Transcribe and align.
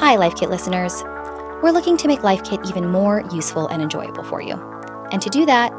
Hi, 0.00 0.16
Life 0.16 0.34
Kit 0.36 0.48
listeners. 0.48 1.04
We're 1.62 1.72
looking 1.72 1.98
to 1.98 2.08
make 2.08 2.22
Life 2.22 2.42
Kit 2.42 2.60
even 2.66 2.88
more 2.88 3.22
useful 3.32 3.68
and 3.68 3.82
enjoyable 3.82 4.24
for 4.24 4.40
you. 4.40 4.54
And 5.12 5.20
to 5.20 5.28
do 5.28 5.44
that, 5.44 5.70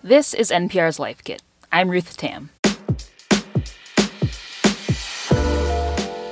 This 0.09 0.33
is 0.33 0.49
NPR's 0.49 0.97
Life 0.97 1.23
Kit. 1.23 1.43
I'm 1.71 1.87
Ruth 1.87 2.17
Tam. 2.17 2.49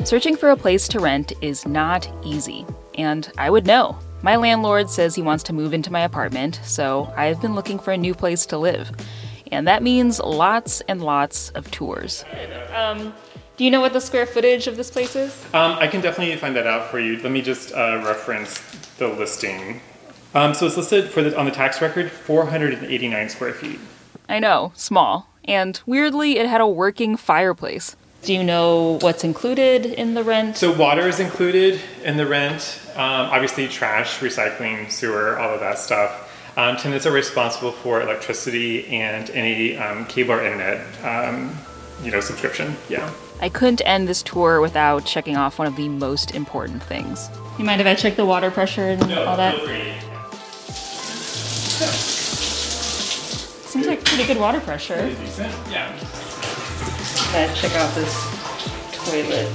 Searching 0.04 0.36
for 0.36 0.50
a 0.50 0.58
place 0.58 0.88
to 0.88 1.00
rent 1.00 1.34
is 1.44 1.64
not 1.68 2.10
easy, 2.26 2.66
and 2.98 3.32
I 3.38 3.52
would 3.52 3.68
know. 3.68 3.96
My 4.24 4.36
landlord 4.36 4.90
says 4.90 5.14
he 5.14 5.22
wants 5.22 5.44
to 5.44 5.54
move 5.54 5.76
into 5.76 5.92
my 5.92 6.00
apartment, 6.00 6.60
so 6.64 7.14
I've 7.16 7.40
been 7.40 7.54
looking 7.54 7.78
for 7.78 7.92
a 7.92 7.98
new 7.98 8.16
place 8.16 8.48
to 8.48 8.58
live. 8.58 8.90
And 9.52 9.68
that 9.68 9.84
means 9.84 10.20
lots 10.20 10.82
and 10.88 11.04
lots 11.04 11.52
of 11.52 11.70
tours. 11.70 12.26
Um, 12.74 13.14
do 13.58 13.64
you 13.64 13.70
know 13.70 13.82
what 13.82 13.94
the 13.94 14.02
square 14.02 14.26
footage 14.26 14.66
of 14.66 14.76
this 14.76 14.90
place 14.90 15.16
is? 15.16 15.40
Um, 15.54 15.74
I 15.74 15.86
can 15.86 16.02
definitely 16.02 16.36
find 16.38 16.56
that 16.56 16.66
out 16.66 16.90
for 16.90 17.00
you. 17.00 17.22
Let 17.22 17.32
me 17.32 17.44
just 17.44 17.74
uh, 17.76 18.02
reference 18.04 18.60
the 18.98 19.08
listing. 19.08 19.82
Um, 20.34 20.54
so 20.54 20.66
it's 20.66 20.78
listed 20.78 21.10
for 21.10 21.22
the, 21.22 21.38
on 21.38 21.46
the 21.46 21.52
tax 21.52 21.82
record 21.82 22.12
489 22.12 23.30
square 23.30 23.54
feet. 23.54 23.80
I 24.30 24.40
know, 24.40 24.72
small. 24.76 25.28
And 25.46 25.80
weirdly, 25.86 26.38
it 26.38 26.48
had 26.48 26.62
a 26.62 26.68
working 26.68 27.16
fireplace. 27.16 27.96
Do 28.24 28.34
you 28.34 28.44
know 28.44 29.00
what's 29.02 29.24
included 29.24 29.86
in 29.86 30.14
the 30.14 30.24
rent? 30.24 30.58
So 30.58 30.76
water 30.76 31.08
is 31.08 31.20
included 31.20 31.80
in 32.04 32.18
the 32.18 32.26
rent. 32.26 32.82
Um, 32.96 33.30
obviously, 33.32 33.68
trash, 33.68 34.20
recycling, 34.20 34.92
sewer, 34.92 35.40
all 35.40 35.54
of 35.54 35.60
that 35.62 35.80
stuff. 35.80 36.26
Um, 36.58 36.76
tenants 36.76 37.06
are 37.06 37.12
responsible 37.12 37.72
for 37.72 38.02
electricity 38.02 38.88
and 38.88 39.30
any 39.30 39.78
um, 39.78 40.06
cable 40.08 40.34
or 40.34 40.44
internet, 40.44 40.86
um, 41.06 41.56
you 42.04 42.12
know, 42.12 42.20
subscription. 42.20 42.76
Yeah. 42.90 43.14
I 43.40 43.50
couldn't 43.50 43.82
end 43.86 44.08
this 44.08 44.24
tour 44.24 44.60
without 44.60 45.06
checking 45.06 45.38
off 45.38 45.60
one 45.60 45.68
of 45.68 45.76
the 45.76 45.88
most 45.88 46.34
important 46.34 46.82
things. 46.82 47.30
You 47.60 47.66
mind 47.66 47.80
if 47.80 47.86
I 47.86 47.94
check 47.94 48.16
the 48.16 48.26
water 48.26 48.50
pressure 48.50 48.90
and 48.90 49.08
no, 49.08 49.26
all 49.26 49.38
that? 49.38 49.56
Pretty 54.18 54.34
good 54.34 54.42
water 54.42 54.60
pressure. 54.60 54.96
Yeah. 55.70 55.96
Gotta 57.32 57.54
check 57.54 57.76
out 57.76 57.94
this 57.94 58.12
toilet. 59.06 59.48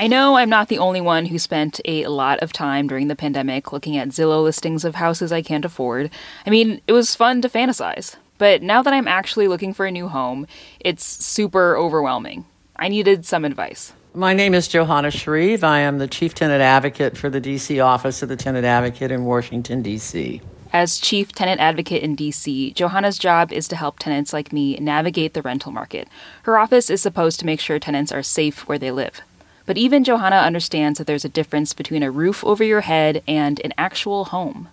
I 0.00 0.08
know 0.08 0.36
I'm 0.36 0.48
not 0.48 0.66
the 0.66 0.78
only 0.78 1.00
one 1.00 1.26
who 1.26 1.38
spent 1.38 1.80
a 1.84 2.08
lot 2.08 2.40
of 2.40 2.52
time 2.52 2.88
during 2.88 3.06
the 3.06 3.14
pandemic 3.14 3.72
looking 3.72 3.96
at 3.96 4.08
Zillow 4.08 4.42
listings 4.42 4.84
of 4.84 4.96
houses 4.96 5.30
I 5.30 5.42
can't 5.42 5.64
afford. 5.64 6.10
I 6.44 6.50
mean, 6.50 6.80
it 6.88 6.92
was 6.92 7.14
fun 7.14 7.40
to 7.42 7.48
fantasize. 7.48 8.16
But 8.36 8.62
now 8.62 8.82
that 8.82 8.92
I'm 8.92 9.06
actually 9.06 9.46
looking 9.46 9.72
for 9.72 9.86
a 9.86 9.92
new 9.92 10.08
home, 10.08 10.48
it's 10.80 11.04
super 11.04 11.76
overwhelming. 11.76 12.46
I 12.74 12.88
needed 12.88 13.24
some 13.24 13.44
advice. 13.44 13.92
My 14.16 14.32
name 14.32 14.54
is 14.54 14.66
Johanna 14.66 15.10
Shreve. 15.10 15.62
I 15.62 15.80
am 15.80 15.98
the 15.98 16.08
Chief 16.08 16.32
Tenant 16.32 16.62
Advocate 16.62 17.18
for 17.18 17.28
the 17.28 17.38
DC 17.38 17.84
office 17.84 18.22
of 18.22 18.30
the 18.30 18.36
Tenant 18.36 18.64
Advocate 18.64 19.12
in 19.12 19.26
Washington, 19.26 19.82
D.C. 19.82 20.40
As 20.72 20.96
Chief 20.96 21.32
Tenant 21.32 21.60
Advocate 21.60 22.02
in 22.02 22.16
DC, 22.16 22.72
Johanna's 22.72 23.18
job 23.18 23.52
is 23.52 23.68
to 23.68 23.76
help 23.76 23.98
tenants 23.98 24.32
like 24.32 24.54
me 24.54 24.74
navigate 24.78 25.34
the 25.34 25.42
rental 25.42 25.70
market. 25.70 26.08
Her 26.44 26.56
office 26.56 26.88
is 26.88 27.02
supposed 27.02 27.38
to 27.40 27.44
make 27.44 27.60
sure 27.60 27.78
tenants 27.78 28.10
are 28.10 28.22
safe 28.22 28.66
where 28.66 28.78
they 28.78 28.90
live. 28.90 29.20
But 29.66 29.76
even 29.76 30.02
Johanna 30.02 30.36
understands 30.36 30.96
that 30.96 31.06
there's 31.06 31.26
a 31.26 31.28
difference 31.28 31.74
between 31.74 32.02
a 32.02 32.10
roof 32.10 32.42
over 32.42 32.64
your 32.64 32.80
head 32.80 33.22
and 33.28 33.60
an 33.64 33.74
actual 33.76 34.24
home. 34.24 34.70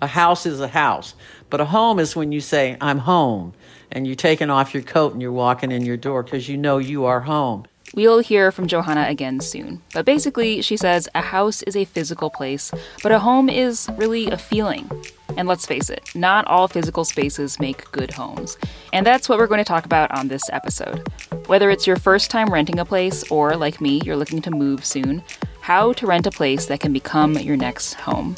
A 0.00 0.06
house 0.06 0.46
is 0.46 0.58
a 0.58 0.68
house, 0.68 1.14
but 1.50 1.60
a 1.60 1.66
home 1.66 1.98
is 1.98 2.16
when 2.16 2.32
you 2.32 2.40
say, 2.40 2.78
I'm 2.80 3.00
home, 3.00 3.52
and 3.92 4.06
you're 4.06 4.16
taking 4.16 4.48
off 4.48 4.72
your 4.72 4.82
coat 4.82 5.12
and 5.12 5.20
you're 5.20 5.32
walking 5.32 5.70
in 5.70 5.84
your 5.84 5.98
door 5.98 6.22
because 6.22 6.48
you 6.48 6.56
know 6.56 6.78
you 6.78 7.04
are 7.04 7.20
home. 7.20 7.66
We'll 7.94 8.18
hear 8.18 8.52
from 8.52 8.66
Johanna 8.66 9.06
again 9.08 9.40
soon. 9.40 9.80
But 9.94 10.04
basically, 10.04 10.60
she 10.62 10.76
says 10.76 11.08
a 11.14 11.22
house 11.22 11.62
is 11.62 11.76
a 11.76 11.84
physical 11.84 12.30
place, 12.30 12.72
but 13.02 13.12
a 13.12 13.18
home 13.18 13.48
is 13.48 13.88
really 13.96 14.28
a 14.28 14.36
feeling. 14.36 14.90
And 15.36 15.46
let's 15.46 15.66
face 15.66 15.90
it, 15.90 16.02
not 16.14 16.46
all 16.46 16.68
physical 16.68 17.04
spaces 17.04 17.60
make 17.60 17.90
good 17.92 18.12
homes. 18.12 18.56
And 18.92 19.06
that's 19.06 19.28
what 19.28 19.38
we're 19.38 19.46
going 19.46 19.58
to 19.58 19.64
talk 19.64 19.84
about 19.84 20.10
on 20.10 20.28
this 20.28 20.48
episode. 20.50 21.06
Whether 21.46 21.70
it's 21.70 21.86
your 21.86 21.96
first 21.96 22.30
time 22.30 22.52
renting 22.52 22.78
a 22.78 22.84
place, 22.84 23.30
or 23.30 23.56
like 23.56 23.80
me, 23.80 24.00
you're 24.04 24.16
looking 24.16 24.42
to 24.42 24.50
move 24.50 24.84
soon, 24.84 25.22
how 25.60 25.92
to 25.94 26.06
rent 26.06 26.26
a 26.26 26.30
place 26.30 26.66
that 26.66 26.80
can 26.80 26.92
become 26.92 27.38
your 27.38 27.56
next 27.56 27.94
home. 27.94 28.36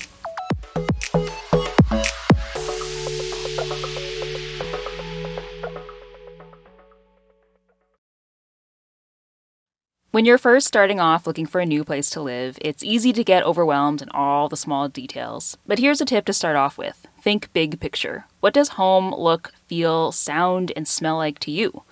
When 10.19 10.25
you're 10.25 10.37
first 10.37 10.67
starting 10.67 10.99
off 10.99 11.29
looking 11.29 11.47
for 11.47 11.61
a 11.61 11.65
new 11.65 11.85
place 11.85 12.11
to 12.11 12.21
live, 12.21 12.59
it's 12.61 12.83
easy 12.83 13.13
to 13.13 13.23
get 13.23 13.45
overwhelmed 13.45 14.03
in 14.03 14.09
all 14.09 14.49
the 14.49 14.57
small 14.57 14.89
details. 14.89 15.57
But 15.65 15.79
here's 15.79 16.01
a 16.01 16.05
tip 16.05 16.25
to 16.25 16.33
start 16.33 16.57
off 16.57 16.77
with 16.77 17.07
think 17.23 17.53
big 17.53 17.79
picture. 17.79 18.25
What 18.41 18.53
does 18.53 18.71
home 18.71 19.15
look, 19.15 19.53
feel, 19.69 20.11
sound, 20.11 20.73
and 20.75 20.89
smell 20.89 21.19
like 21.19 21.39
to 21.39 21.53
you? 21.53 21.85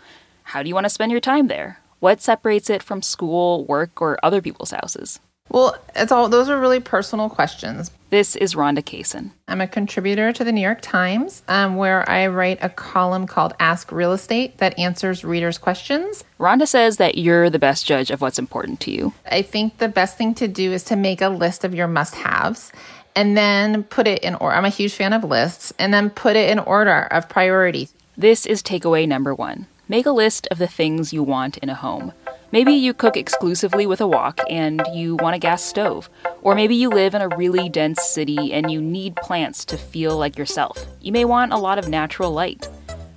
How 0.42 0.64
do 0.64 0.69
you 0.69 0.75
want 0.75 0.87
to 0.87 0.91
spend 0.91 1.12
your 1.12 1.20
time 1.20 1.47
there? 1.47 1.78
What 2.00 2.20
separates 2.20 2.69
it 2.69 2.82
from 2.82 3.00
school, 3.00 3.64
work, 3.64 4.03
or 4.03 4.19
other 4.25 4.43
people's 4.43 4.72
houses? 4.72 5.20
Well, 5.48 5.76
it's 5.94 6.12
all 6.12 6.28
those 6.28 6.48
are 6.48 6.60
really 6.60 6.80
personal 6.80 7.28
questions. 7.28 7.90
This 8.10 8.36
is 8.36 8.54
Ronda 8.54 8.82
Kaysen. 8.82 9.30
I'm 9.48 9.60
a 9.60 9.66
contributor 9.66 10.32
to 10.32 10.44
the 10.44 10.52
New 10.52 10.60
York 10.60 10.80
Times, 10.80 11.42
um, 11.48 11.76
where 11.76 12.08
I 12.08 12.26
write 12.26 12.58
a 12.62 12.68
column 12.68 13.26
called 13.26 13.54
Ask 13.58 13.90
Real 13.90 14.12
Estate 14.12 14.58
that 14.58 14.78
answers 14.78 15.24
readers' 15.24 15.58
questions. 15.58 16.24
Rhonda 16.38 16.66
says 16.66 16.98
that 16.98 17.18
you're 17.18 17.50
the 17.50 17.58
best 17.58 17.86
judge 17.86 18.10
of 18.10 18.20
what's 18.20 18.38
important 18.38 18.80
to 18.80 18.90
you. 18.90 19.12
I 19.30 19.42
think 19.42 19.78
the 19.78 19.88
best 19.88 20.16
thing 20.18 20.34
to 20.34 20.48
do 20.48 20.72
is 20.72 20.84
to 20.84 20.96
make 20.96 21.20
a 21.20 21.28
list 21.28 21.64
of 21.64 21.74
your 21.74 21.88
must 21.88 22.14
haves 22.14 22.72
and 23.16 23.36
then 23.36 23.82
put 23.84 24.06
it 24.06 24.22
in 24.22 24.34
order. 24.34 24.54
I'm 24.54 24.66
a 24.66 24.68
huge 24.68 24.92
fan 24.92 25.14
of 25.14 25.24
lists, 25.24 25.72
and 25.78 25.92
then 25.92 26.10
put 26.10 26.36
it 26.36 26.50
in 26.50 26.58
order 26.58 27.08
of 27.10 27.28
priority. 27.28 27.88
This 28.16 28.46
is 28.46 28.62
takeaway 28.62 29.08
number 29.08 29.34
one 29.34 29.66
make 29.88 30.06
a 30.06 30.10
list 30.10 30.48
of 30.50 30.58
the 30.58 30.66
things 30.66 31.12
you 31.12 31.22
want 31.22 31.56
in 31.58 31.68
a 31.68 31.74
home. 31.74 32.12
Maybe 32.52 32.72
you 32.72 32.94
cook 32.94 33.16
exclusively 33.16 33.86
with 33.86 34.00
a 34.00 34.06
wok 34.06 34.40
and 34.48 34.80
you 34.94 35.16
want 35.16 35.34
a 35.34 35.38
gas 35.38 35.62
stove. 35.62 36.08
Or 36.42 36.54
maybe 36.54 36.76
you 36.76 36.88
live 36.88 37.14
in 37.14 37.20
a 37.20 37.36
really 37.36 37.68
dense 37.68 38.00
city 38.02 38.52
and 38.52 38.70
you 38.70 38.80
need 38.80 39.16
plants 39.16 39.64
to 39.66 39.76
feel 39.76 40.16
like 40.16 40.38
yourself. 40.38 40.86
You 41.00 41.10
may 41.10 41.24
want 41.24 41.52
a 41.52 41.58
lot 41.58 41.78
of 41.78 41.88
natural 41.88 42.30
light. 42.30 42.68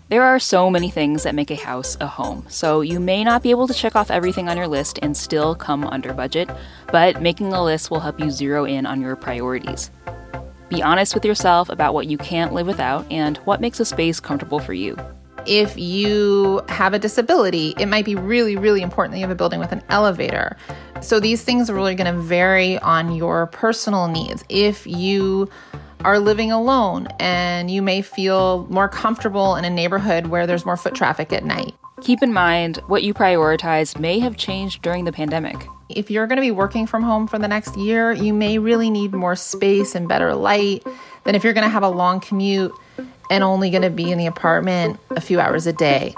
There 0.10 0.24
are 0.24 0.40
so 0.40 0.72
many 0.72 0.90
things 0.90 1.22
that 1.22 1.36
make 1.36 1.52
a 1.52 1.56
house 1.56 1.96
a 2.02 2.08
home, 2.08 2.44
so 2.50 2.82
you 2.82 3.00
may 3.00 3.24
not 3.24 3.44
be 3.44 3.52
able 3.52 3.68
to 3.68 3.74
check 3.76 3.96
off 3.96 4.10
everything 4.10 4.50
on 4.50 4.58
your 4.58 4.68
list 4.68 4.98
and 5.04 5.16
still 5.16 5.54
come 5.54 5.84
under 5.84 6.12
budget, 6.12 6.50
but 6.92 7.22
making 7.22 7.54
a 7.54 7.64
list 7.64 7.92
will 7.92 8.00
help 8.00 8.20
you 8.20 8.32
zero 8.32 8.66
in 8.66 8.88
on 8.88 9.00
your 9.00 9.16
priorities. 9.16 9.92
Be 10.70 10.82
honest 10.82 11.14
with 11.14 11.26
yourself 11.26 11.70
about 11.70 11.94
what 11.94 12.08
you 12.08 12.18
can't 12.18 12.54
live 12.54 12.66
without 12.66 13.06
and 13.12 13.38
what 13.40 13.62
makes 13.62 13.80
a 13.80 13.86
space 13.86 14.20
comfortable 14.20 14.60
for 14.60 14.74
you. 14.74 14.98
If 15.50 15.80
you 15.80 16.62
have 16.70 16.94
a 16.94 17.00
disability, 17.00 17.74
it 17.80 17.88
might 17.88 18.06
be 18.06 18.14
really, 18.14 18.56
really 18.56 18.84
important 18.84 19.14
that 19.14 19.18
you 19.18 19.24
have 19.24 19.32
a 19.32 19.36
building 19.36 19.60
with 19.60 19.72
an 19.72 19.82
elevator. 19.90 20.56
So 21.02 21.20
these 21.20 21.42
things 21.42 21.72
are 21.72 21.74
really 21.74 21.96
going 21.96 22.14
to 22.14 22.22
vary 22.22 22.78
on 22.78 23.16
your 23.16 23.48
personal 23.48 24.08
needs. 24.08 24.46
If 24.48 24.86
you 24.86 25.50
are 26.06 26.20
living 26.20 26.52
alone 26.52 27.08
and 27.20 27.72
you 27.72 27.82
may 27.82 28.04
feel 28.04 28.68
more 28.70 28.88
comfortable 28.88 29.56
in 29.56 29.66
a 29.66 29.72
neighborhood 29.72 30.28
where 30.28 30.46
there's 30.46 30.68
more 30.68 30.78
foot 30.78 30.94
traffic 30.94 31.34
at 31.34 31.44
night. 31.44 31.74
Keep 32.02 32.22
in 32.22 32.32
mind 32.32 32.78
what 32.86 33.02
you 33.02 33.16
prioritize 33.16 34.00
may 34.00 34.20
have 34.20 34.38
changed 34.38 34.84
during 34.84 35.04
the 35.04 35.12
pandemic. 35.12 35.58
If 35.90 36.12
you're 36.12 36.28
going 36.28 36.38
to 36.38 36.42
be 36.42 36.52
working 36.52 36.86
from 36.86 37.02
home 37.02 37.28
for 37.28 37.40
the 37.40 37.48
next 37.48 37.76
year, 37.76 38.12
you 38.12 38.36
may 38.36 38.60
really 38.60 38.92
need 38.92 39.14
more 39.14 39.36
space 39.36 39.96
and 39.96 40.08
better 40.08 40.36
light 40.36 40.86
than 41.24 41.34
if 41.34 41.44
you're 41.44 41.54
going 41.54 41.66
to 41.66 41.70
have 41.70 41.82
a 41.82 41.90
long 41.90 42.20
commute 42.20 42.72
and 43.30 43.44
only 43.44 43.70
going 43.70 43.84
to 43.84 43.90
be 43.90 44.12
in 44.12 44.18
the 44.18 44.26
apartment 44.26 45.00
a 45.12 45.22
few 45.22 45.40
hours 45.40 45.68
a 45.68 45.74
day. 45.74 46.14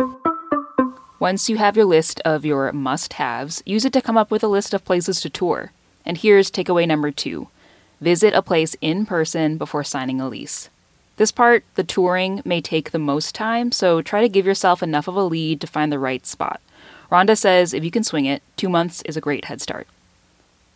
Once 1.20 1.50
you 1.50 1.58
have 1.58 1.78
your 1.78 1.86
list 1.86 2.20
of 2.22 2.46
your 2.46 2.72
must 2.72 3.14
haves, 3.14 3.62
use 3.66 3.86
it 3.86 3.94
to 3.94 4.02
come 4.02 4.18
up 4.18 4.32
with 4.32 4.44
a 4.44 4.48
list 4.48 4.74
of 4.74 4.84
places 4.84 5.22
to 5.22 5.30
tour. 5.30 5.72
And 6.06 6.18
here's 6.18 6.50
takeaway 6.50 6.88
number 6.88 7.12
two 7.12 7.48
visit 8.00 8.34
a 8.34 8.42
place 8.42 8.76
in 8.82 9.06
person 9.06 9.58
before 9.58 9.84
signing 9.84 10.20
a 10.20 10.28
lease. 10.28 10.70
This 11.18 11.32
part, 11.32 11.64
the 11.76 11.84
touring, 11.84 12.42
may 12.44 12.60
take 12.62 12.90
the 12.90 12.98
most 12.98 13.36
time, 13.36 13.72
so 13.72 14.02
try 14.02 14.22
to 14.22 14.30
give 14.30 14.48
yourself 14.48 14.82
enough 14.82 15.08
of 15.08 15.16
a 15.16 15.24
lead 15.24 15.62
to 15.62 15.68
find 15.68 15.92
the 15.92 16.00
right 16.00 16.26
spot. 16.26 16.60
Ronda 17.12 17.36
says 17.36 17.74
if 17.74 17.84
you 17.84 17.92
can 17.92 18.04
swing 18.04 18.26
it, 18.26 18.42
two 18.58 18.70
months 18.70 19.04
is 19.04 19.16
a 19.16 19.22
great 19.22 19.46
head 19.46 19.62
start. 19.62 19.88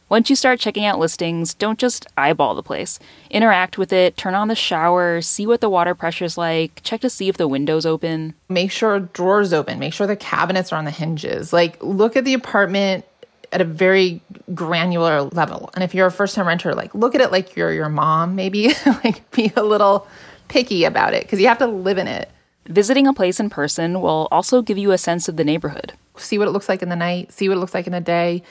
Once 0.08 0.30
you 0.30 0.36
start 0.36 0.60
checking 0.60 0.86
out 0.86 1.00
listings, 1.00 1.54
don't 1.56 1.80
just 1.80 2.06
eyeball 2.16 2.54
the 2.54 2.62
place. 2.62 3.00
Interact 3.32 3.78
with 3.78 3.92
it, 3.92 4.16
turn 4.16 4.36
on 4.36 4.48
the 4.48 4.56
shower, 4.56 5.20
see 5.20 5.48
what 5.48 5.62
the 5.62 5.70
water 5.70 5.96
pressure's 5.96 6.38
like, 6.38 6.80
check 6.84 7.02
to 7.02 7.10
see 7.10 7.28
if 7.28 7.38
the 7.38 7.48
window's 7.48 7.88
open. 7.88 8.36
Make 8.48 8.72
sure 8.72 9.00
drawers 9.00 9.52
open, 9.52 9.80
make 9.80 9.94
sure 9.94 10.06
the 10.06 10.16
cabinets 10.16 10.72
are 10.72 10.78
on 10.78 10.86
the 10.86 10.92
hinges. 10.92 11.52
Like 11.52 11.82
look 11.84 12.16
at 12.16 12.24
the 12.24 12.36
apartment 12.36 13.04
at 13.52 13.62
a 13.62 13.66
very 13.66 14.22
granular 14.54 15.24
level. 15.24 15.72
And 15.74 15.84
if 15.84 15.96
you're 15.96 16.08
a 16.08 16.12
first 16.12 16.36
time 16.36 16.48
renter, 16.48 16.76
like 16.76 16.94
look 16.94 17.16
at 17.16 17.22
it 17.22 17.32
like 17.32 17.56
you're 17.56 17.74
your 17.74 17.90
mom, 17.90 18.36
maybe 18.36 18.74
like 19.04 19.30
be 19.32 19.52
a 19.56 19.64
little 19.64 20.08
picky 20.50 20.84
about 20.84 21.16
it 21.16 21.24
because 21.24 21.40
you 21.40 21.48
have 21.48 21.58
to 21.60 21.68
live 21.68 21.98
in 21.98 22.08
it. 22.08 22.30
Visiting 22.68 23.08
a 23.08 23.14
place 23.14 23.40
in 23.40 23.50
person 23.50 24.02
will 24.02 24.28
also 24.32 24.62
give 24.62 24.78
you 24.78 24.92
a 24.92 24.98
sense 24.98 25.28
of 25.28 25.38
the 25.38 25.44
neighborhood. 25.44 25.94
See 26.18 26.38
what 26.38 26.48
it 26.48 26.52
looks 26.52 26.70
like 26.70 26.82
in 26.82 26.90
the 26.90 26.96
night, 26.96 27.32
see 27.32 27.48
what 27.48 27.58
it 27.58 27.60
looks 27.60 27.74
like 27.74 27.88
in 27.88 27.94
the 27.94 28.02
day. 28.02 28.44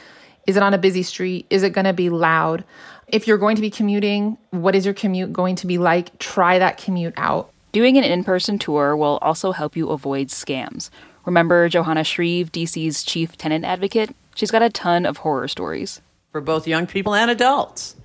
Is 0.46 0.56
it 0.56 0.62
on 0.62 0.74
a 0.74 0.78
busy 0.78 1.02
street? 1.02 1.46
Is 1.50 1.62
it 1.62 1.70
going 1.70 1.86
to 1.86 1.92
be 1.92 2.10
loud? 2.10 2.64
If 3.08 3.26
you're 3.26 3.38
going 3.38 3.56
to 3.56 3.62
be 3.62 3.70
commuting, 3.70 4.38
what 4.50 4.74
is 4.74 4.84
your 4.84 4.94
commute 4.94 5.32
going 5.32 5.56
to 5.56 5.66
be 5.66 5.78
like? 5.78 6.18
Try 6.18 6.58
that 6.58 6.78
commute 6.78 7.14
out. 7.16 7.50
Doing 7.72 7.98
an 7.98 8.04
in 8.04 8.24
person 8.24 8.58
tour 8.58 8.96
will 8.96 9.18
also 9.20 9.52
help 9.52 9.76
you 9.76 9.90
avoid 9.90 10.28
scams. 10.28 10.90
Remember 11.24 11.68
Johanna 11.68 12.04
Shreve, 12.04 12.52
DC's 12.52 13.02
chief 13.02 13.36
tenant 13.36 13.64
advocate? 13.64 14.14
She's 14.34 14.50
got 14.50 14.62
a 14.62 14.70
ton 14.70 15.06
of 15.06 15.18
horror 15.18 15.48
stories. 15.48 16.00
For 16.32 16.40
both 16.40 16.66
young 16.66 16.86
people 16.86 17.14
and 17.14 17.30
adults. 17.30 17.96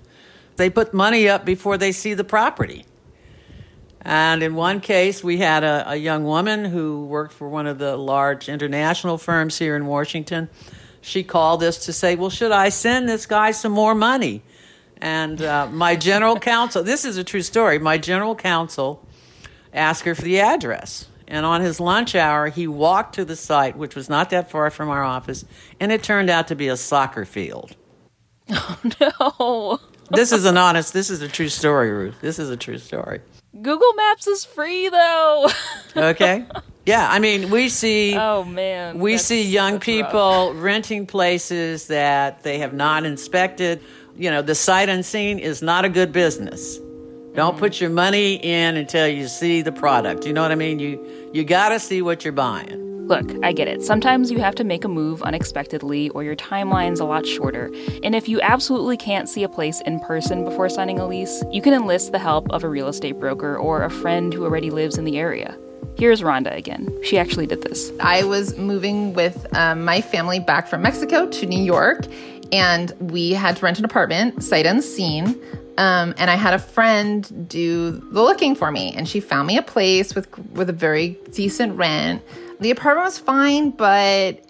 They 0.56 0.69
put 0.69 0.94
money 0.94 1.27
up 1.27 1.45
before 1.45 1.77
they 1.77 1.92
see 1.92 2.13
the 2.13 2.24
property. 2.24 2.85
And 4.01 4.42
in 4.42 4.56
one 4.56 4.80
case, 4.80 5.24
we 5.24 5.38
had 5.38 5.63
a, 5.63 5.92
a 5.92 5.95
young 5.95 6.24
woman 6.24 6.65
who 6.65 7.06
worked 7.06 7.33
for 7.33 7.50
one 7.50 7.68
of 7.68 7.80
the 7.80 7.97
large 7.97 8.47
international 8.47 9.18
firms 9.18 9.57
here 9.57 9.75
in 9.75 9.85
Washington 9.85 10.50
she 11.01 11.23
called 11.23 11.63
us 11.63 11.85
to 11.85 11.93
say, 11.93 12.15
Well, 12.15 12.29
should 12.29 12.51
I 12.51 12.69
send 12.69 13.07
this 13.07 13.25
guy 13.25 13.51
some 13.51 13.71
more 13.71 13.95
money? 13.95 14.43
And 15.01 15.41
uh, 15.41 15.67
my 15.71 15.95
general 15.95 16.37
counsel, 16.39 16.83
this 16.83 17.05
is 17.05 17.17
a 17.17 17.23
true 17.23 17.41
story, 17.41 17.79
my 17.79 17.97
general 17.97 18.35
counsel 18.35 19.05
asked 19.73 20.03
her 20.03 20.15
for 20.15 20.23
the 20.23 20.39
address. 20.39 21.07
And 21.27 21.45
on 21.45 21.61
his 21.61 21.79
lunch 21.79 22.15
hour, 22.15 22.47
he 22.49 22.67
walked 22.67 23.15
to 23.15 23.23
the 23.23 23.35
site, 23.35 23.77
which 23.77 23.95
was 23.95 24.09
not 24.09 24.31
that 24.31 24.49
far 24.49 24.71
from 24.71 24.89
our 24.89 25.03
office, 25.03 25.45
and 25.79 25.91
it 25.91 26.01
turned 26.01 26.29
out 26.29 26.47
to 26.47 26.55
be 26.55 26.67
a 26.67 26.77
soccer 26.77 27.25
field. 27.25 27.75
Oh, 29.31 29.79
no. 30.09 30.17
this 30.17 30.31
is 30.31 30.45
an 30.45 30.57
honest, 30.57 30.91
this 30.91 31.11
is 31.11 31.21
a 31.21 31.27
true 31.27 31.49
story, 31.49 31.91
Ruth. 31.91 32.19
This 32.19 32.39
is 32.39 32.49
a 32.49 32.57
true 32.57 32.79
story. 32.79 33.21
Google 33.61 33.93
Maps 33.93 34.25
is 34.25 34.43
free, 34.43 34.89
though. 34.89 35.49
okay. 35.95 36.45
Yeah, 36.89 37.07
I 37.07 37.19
mean, 37.19 37.51
we 37.51 37.69
see. 37.69 38.15
Oh 38.15 38.44
man, 38.44 38.97
we 38.97 39.19
see 39.19 39.44
young 39.44 39.80
people 39.80 40.53
rough. 40.53 40.63
renting 40.63 41.06
places 41.06 41.86
that 41.86 42.41
they 42.41 42.57
have 42.57 42.74
not 42.74 43.06
inspected. 43.06 43.80
You 44.15 44.31
know, 44.31 44.41
the 44.41 44.56
sight 44.56 44.89
unseen 44.89 45.38
is 45.38 45.62
not 45.62 45.86
a 45.86 45.89
good 45.89 46.12
business. 46.12 46.80
Don't 47.36 47.51
mm-hmm. 47.51 47.59
put 47.59 47.80
your 47.80 47.91
money 47.91 48.38
in 48.38 48.75
until 48.75 49.07
you 49.07 49.27
see 49.27 49.62
the 49.62 49.71
product. 49.71 50.25
You 50.25 50.33
know 50.33 50.41
what 50.41 50.51
I 50.51 50.56
mean? 50.56 50.80
You 50.80 51.30
you 51.31 51.44
got 51.44 51.69
to 51.69 51.80
see 51.80 52.01
what 52.01 52.24
you're 52.24 52.33
buying. 52.33 53.07
Look, 53.07 53.35
I 53.44 53.53
get 53.53 53.68
it. 53.68 53.83
Sometimes 53.83 54.31
you 54.31 54.39
have 54.39 54.56
to 54.56 54.63
make 54.63 54.83
a 54.83 54.88
move 54.88 55.21
unexpectedly 55.21 56.09
or 56.09 56.24
your 56.24 56.35
timeline's 56.35 57.00
a 57.00 57.06
lot 57.06 57.24
shorter. 57.24 57.71
And 58.01 58.15
if 58.15 58.27
you 58.27 58.42
absolutely 58.42 58.97
can't 58.97 59.30
see 59.30 59.44
a 59.44 59.50
place 59.50 59.80
in 59.81 60.00
person 60.00 60.44
before 60.44 60.69
signing 60.69 60.97
a 60.97 61.06
lease, 61.06 61.44
you 61.51 61.62
can 61.62 61.75
enlist 61.75 62.13
the 62.13 62.19
help 62.19 62.50
of 62.50 62.63
a 62.63 62.69
real 62.69 62.88
estate 62.88 63.19
broker 63.19 63.56
or 63.56 63.83
a 63.83 63.92
friend 63.92 64.33
who 64.33 64.44
already 64.44 64.71
lives 64.71 64.97
in 64.97 65.06
the 65.06 65.19
area. 65.19 65.56
Here's 65.99 66.23
Ronda 66.23 66.55
again. 66.55 66.97
She 67.03 67.19
actually 67.19 67.45
did 67.45 67.61
this. 67.61 67.91
I 67.99 68.23
was 68.23 68.57
moving 68.57 69.13
with 69.13 69.45
um, 69.53 69.83
my 69.83 69.99
family 69.99 70.39
back 70.39 70.69
from 70.69 70.81
Mexico 70.81 71.27
to 71.27 71.45
New 71.45 71.61
York, 71.61 72.05
and 72.53 72.89
we 73.01 73.33
had 73.33 73.57
to 73.57 73.65
rent 73.65 73.79
an 73.79 73.85
apartment, 73.85 74.41
sight 74.41 74.65
unseen. 74.65 75.37
Um, 75.77 76.13
and 76.17 76.31
I 76.31 76.35
had 76.35 76.53
a 76.53 76.59
friend 76.59 77.49
do 77.49 77.91
the 77.91 78.21
looking 78.21 78.55
for 78.55 78.71
me, 78.71 78.93
and 78.95 79.09
she 79.09 79.19
found 79.19 79.45
me 79.45 79.57
a 79.57 79.61
place 79.61 80.15
with 80.15 80.37
with 80.51 80.69
a 80.69 80.73
very 80.73 81.17
decent 81.33 81.75
rent. 81.75 82.23
The 82.61 82.71
apartment 82.71 83.05
was 83.05 83.19
fine, 83.19 83.71
but 83.71 84.45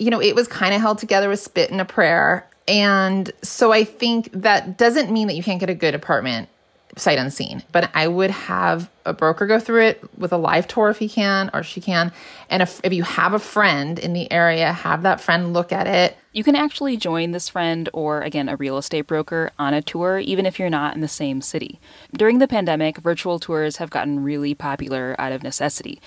you 0.00 0.10
know 0.10 0.20
it 0.20 0.34
was 0.34 0.48
kind 0.48 0.74
of 0.74 0.80
held 0.80 0.98
together 0.98 1.28
with 1.28 1.38
spit 1.38 1.70
and 1.70 1.80
a 1.80 1.84
prayer. 1.84 2.50
And 2.66 3.30
so 3.42 3.70
I 3.70 3.84
think 3.84 4.30
that 4.32 4.78
doesn't 4.78 5.12
mean 5.12 5.28
that 5.28 5.34
you 5.34 5.44
can't 5.44 5.60
get 5.60 5.70
a 5.70 5.74
good 5.76 5.94
apartment 5.94 6.48
sight 6.96 7.18
unseen. 7.18 7.62
But 7.72 7.90
I 7.94 8.06
would 8.06 8.30
have 8.30 8.90
a 9.04 9.12
broker 9.12 9.46
go 9.46 9.58
through 9.58 9.82
it 9.84 10.18
with 10.18 10.32
a 10.32 10.36
live 10.36 10.68
tour 10.68 10.90
if 10.90 10.98
he 10.98 11.08
can 11.08 11.50
or 11.54 11.62
she 11.62 11.80
can. 11.80 12.12
And 12.50 12.62
if, 12.62 12.80
if 12.84 12.92
you 12.92 13.02
have 13.02 13.32
a 13.32 13.38
friend 13.38 13.98
in 13.98 14.12
the 14.12 14.30
area, 14.30 14.72
have 14.72 15.02
that 15.02 15.20
friend 15.20 15.52
look 15.52 15.72
at 15.72 15.86
it. 15.86 16.16
You 16.32 16.44
can 16.44 16.54
actually 16.54 16.96
join 16.96 17.32
this 17.32 17.48
friend 17.48 17.88
or, 17.92 18.20
again, 18.20 18.48
a 18.48 18.56
real 18.56 18.78
estate 18.78 19.06
broker 19.06 19.50
on 19.58 19.74
a 19.74 19.82
tour, 19.82 20.18
even 20.18 20.46
if 20.46 20.58
you're 20.58 20.70
not 20.70 20.94
in 20.94 21.00
the 21.00 21.08
same 21.08 21.40
city. 21.40 21.80
During 22.12 22.38
the 22.38 22.48
pandemic, 22.48 22.98
virtual 22.98 23.38
tours 23.38 23.76
have 23.76 23.90
gotten 23.90 24.22
really 24.22 24.54
popular 24.54 25.16
out 25.18 25.32
of 25.32 25.42
necessity. 25.42 26.00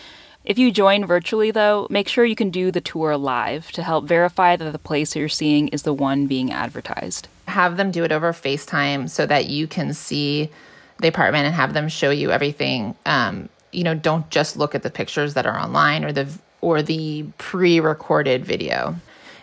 If 0.43 0.59
you 0.59 0.71
join 0.71 1.07
virtually, 1.07 1.49
though, 1.49 1.87
make 1.89 2.07
sure 2.07 2.23
you 2.23 2.35
can 2.35 2.51
do 2.51 2.69
the 2.69 2.79
tour 2.79 3.17
live 3.17 3.71
to 3.71 3.81
help 3.81 4.05
verify 4.05 4.55
that 4.55 4.71
the 4.71 4.77
place 4.77 5.15
you're 5.15 5.27
seeing 5.27 5.69
is 5.69 5.81
the 5.81 5.93
one 5.93 6.27
being 6.27 6.51
advertised. 6.51 7.27
Have 7.47 7.77
them 7.77 7.89
do 7.89 8.03
it 8.03 8.11
over 8.11 8.31
FaceTime 8.31 9.09
so 9.09 9.25
that 9.25 9.49
you 9.49 9.65
can 9.65 9.91
see 9.93 10.51
the 10.99 11.07
apartment 11.07 11.45
and 11.45 11.55
have 11.55 11.73
them 11.73 11.89
show 11.89 12.09
you 12.09 12.31
everything. 12.31 12.95
Um, 13.05 13.49
you 13.71 13.83
know, 13.83 13.93
don't 13.93 14.29
just 14.29 14.57
look 14.57 14.75
at 14.75 14.83
the 14.83 14.89
pictures 14.89 15.33
that 15.33 15.45
are 15.45 15.59
online 15.59 16.03
or 16.05 16.11
the 16.11 16.27
or 16.61 16.81
the 16.81 17.25
pre-recorded 17.37 18.45
video. 18.45 18.95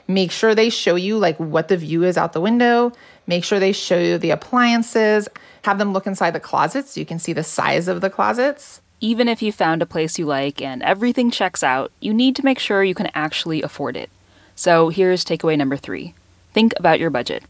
Make 0.09 0.33
sure 0.33 0.55
they 0.55 0.71
show 0.71 0.97
you 0.97 1.19
like 1.19 1.37
what 1.39 1.69
the 1.69 1.77
view 1.77 2.03
is 2.03 2.17
out 2.17 2.33
the 2.33 2.41
window. 2.41 2.93
Make 3.27 3.45
sure 3.45 3.61
they 3.61 3.73
show 3.73 3.99
you 3.99 4.19
the 4.19 4.31
appliances. 4.31 5.29
Have 5.63 5.79
them 5.79 5.93
look 5.93 6.07
inside 6.07 6.33
the 6.33 6.41
closets 6.41 6.93
so 6.93 7.01
you 7.01 7.07
can 7.07 7.21
see 7.21 7.33
the 7.33 7.45
size 7.45 7.87
of 7.87 8.01
the 8.01 8.11
closets. 8.11 8.81
Even 9.01 9.29
if 9.29 9.43
you 9.43 9.53
found 9.53 9.83
a 9.83 9.87
place 9.87 10.19
you 10.19 10.27
like 10.27 10.61
and 10.61 10.83
everything 10.83 11.31
checks 11.31 11.63
out, 11.63 11.93
you 12.01 12.13
need 12.13 12.35
to 12.37 12.45
make 12.45 12.59
sure 12.59 12.83
you 12.83 12.95
can 12.95 13.11
actually 13.15 13.63
afford 13.63 13.97
it. 13.97 14.11
So 14.55 14.89
here's 14.89 15.25
takeaway 15.25 15.57
number 15.57 15.77
three 15.77 16.15
think 16.53 16.75
about 16.79 17.01
your 17.01 17.11
budget. 17.11 17.45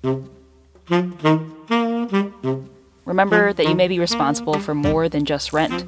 Remember 3.05 3.53
that 3.53 3.69
you 3.69 3.75
may 3.75 3.89
be 3.89 3.99
responsible 3.99 4.61
for 4.61 4.75
more 4.75 5.09
than 5.09 5.25
just 5.25 5.53
rent. 5.53 5.85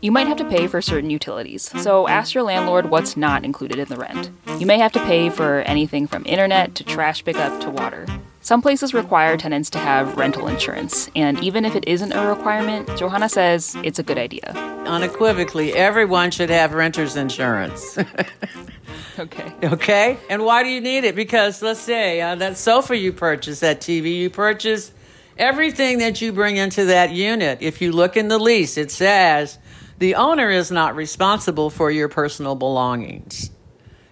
You 0.00 0.10
might 0.10 0.26
have 0.26 0.36
to 0.38 0.48
pay 0.48 0.66
for 0.66 0.82
certain 0.82 1.10
utilities, 1.10 1.70
so 1.80 2.08
ask 2.08 2.34
your 2.34 2.42
landlord 2.42 2.90
what's 2.90 3.16
not 3.16 3.44
included 3.44 3.78
in 3.78 3.88
the 3.88 3.96
rent. 3.96 4.30
You 4.58 4.66
may 4.66 4.78
have 4.78 4.92
to 4.92 5.00
pay 5.00 5.30
for 5.30 5.60
anything 5.60 6.06
from 6.06 6.24
internet 6.26 6.74
to 6.76 6.84
trash 6.84 7.24
pickup 7.24 7.60
to 7.60 7.70
water. 7.70 8.06
Some 8.40 8.62
places 8.62 8.94
require 8.94 9.36
tenants 9.36 9.70
to 9.70 9.78
have 9.78 10.16
rental 10.16 10.48
insurance, 10.48 11.10
and 11.16 11.42
even 11.42 11.64
if 11.64 11.74
it 11.74 11.86
isn't 11.88 12.12
a 12.12 12.28
requirement, 12.28 12.88
Johanna 12.96 13.28
says 13.28 13.76
it's 13.82 13.98
a 13.98 14.04
good 14.04 14.18
idea. 14.18 14.52
Unequivocally, 14.86 15.72
everyone 15.72 16.30
should 16.30 16.50
have 16.50 16.72
renter's 16.74 17.16
insurance. 17.16 17.98
okay. 19.18 19.52
Okay? 19.64 20.18
And 20.28 20.44
why 20.44 20.62
do 20.62 20.68
you 20.68 20.80
need 20.80 21.04
it? 21.04 21.16
Because 21.16 21.62
let's 21.62 21.80
say 21.80 22.20
uh, 22.20 22.34
that 22.36 22.56
sofa 22.56 22.96
you 22.96 23.12
purchase, 23.12 23.60
that 23.60 23.80
TV 23.80 24.14
you 24.14 24.30
purchase, 24.30 24.92
Everything 25.38 25.98
that 25.98 26.20
you 26.20 26.32
bring 26.32 26.56
into 26.56 26.86
that 26.86 27.12
unit, 27.12 27.58
if 27.60 27.82
you 27.82 27.92
look 27.92 28.16
in 28.16 28.28
the 28.28 28.38
lease, 28.38 28.76
it 28.78 28.90
says 28.90 29.58
the 29.98 30.14
owner 30.14 30.50
is 30.50 30.70
not 30.70 30.96
responsible 30.96 31.70
for 31.70 31.90
your 31.90 32.08
personal 32.08 32.54
belongings. 32.54 33.50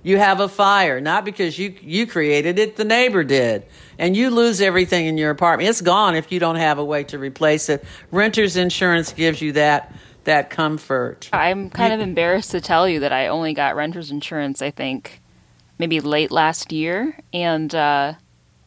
You 0.03 0.19
have 0.19 0.41
a 0.41 0.49
fire, 0.49 1.01
not 1.01 1.25
because 1.25 1.59
you, 1.59 1.75
you 1.81 2.07
created 2.07 2.59
it, 2.59 2.77
the 2.77 2.85
neighbor 2.85 3.25
did. 3.25 3.65
And 3.99 4.15
you 4.15 4.29
lose 4.29 4.61
everything 4.61 5.07
in 5.07 5.17
your 5.17 5.31
apartment. 5.31 5.71
It's 5.71 5.81
gone 5.81 6.15
if 6.15 6.31
you 6.31 6.39
don't 6.39 6.57
have 6.57 6.79
a 6.79 6.85
way 6.85 7.05
to 7.05 7.19
replace 7.19 7.71
it. 7.71 7.83
Renter's 8.11 8.57
insurance 8.57 9.13
gives 9.15 9.41
you 9.41 9.53
that 9.53 9.95
that 10.25 10.51
comfort. 10.51 11.29
I'm 11.33 11.71
kind 11.71 11.93
you, 11.93 12.01
of 12.01 12.01
embarrassed 12.01 12.51
to 12.53 12.61
tell 12.61 12.89
you 12.89 13.01
that 13.01 13.13
I 13.13 13.29
only 13.29 13.53
got 13.55 13.77
renter's 13.77 14.11
insurance, 14.11 14.63
I 14.63 14.71
think, 14.71 15.21
maybe 15.79 16.01
late 16.01 16.31
last 16.31 16.73
year. 16.73 17.19
And 17.33 17.75
uh, 17.75 18.15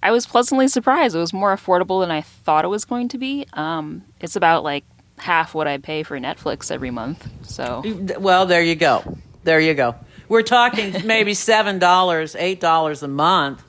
I 0.01 0.12
was 0.12 0.25
pleasantly 0.25 0.68
surprised. 0.68 1.16
It 1.16 1.20
was 1.20 1.34
more 1.34 1.56
affordable 1.56 2.01
than 2.01 2.12
I 2.12 2.22
thought 2.22 2.66
it 2.66 2.70
was 2.70 2.86
going 2.86 3.10
to 3.10 3.18
be. 3.18 3.46
Um, 3.54 4.04
it's 4.20 4.36
about 4.36 4.63
like 4.63 4.86
half 5.18 5.54
what 5.56 5.68
I 5.68 5.77
pay 5.77 6.04
for 6.04 6.18
Netflix 6.20 6.72
every 6.72 6.92
month. 6.92 7.27
So, 7.44 7.84
well, 8.20 8.46
there 8.46 8.62
you 8.62 8.75
go. 8.75 9.18
There 9.44 9.60
you 9.60 9.74
go. 9.74 9.96
We're 10.30 10.44
talking 10.44 10.94
maybe 11.06 11.34
seven 11.34 11.80
dollars, 11.80 12.36
eight 12.36 12.60
dollars 12.60 13.04
a 13.04 13.08
month. 13.08 13.63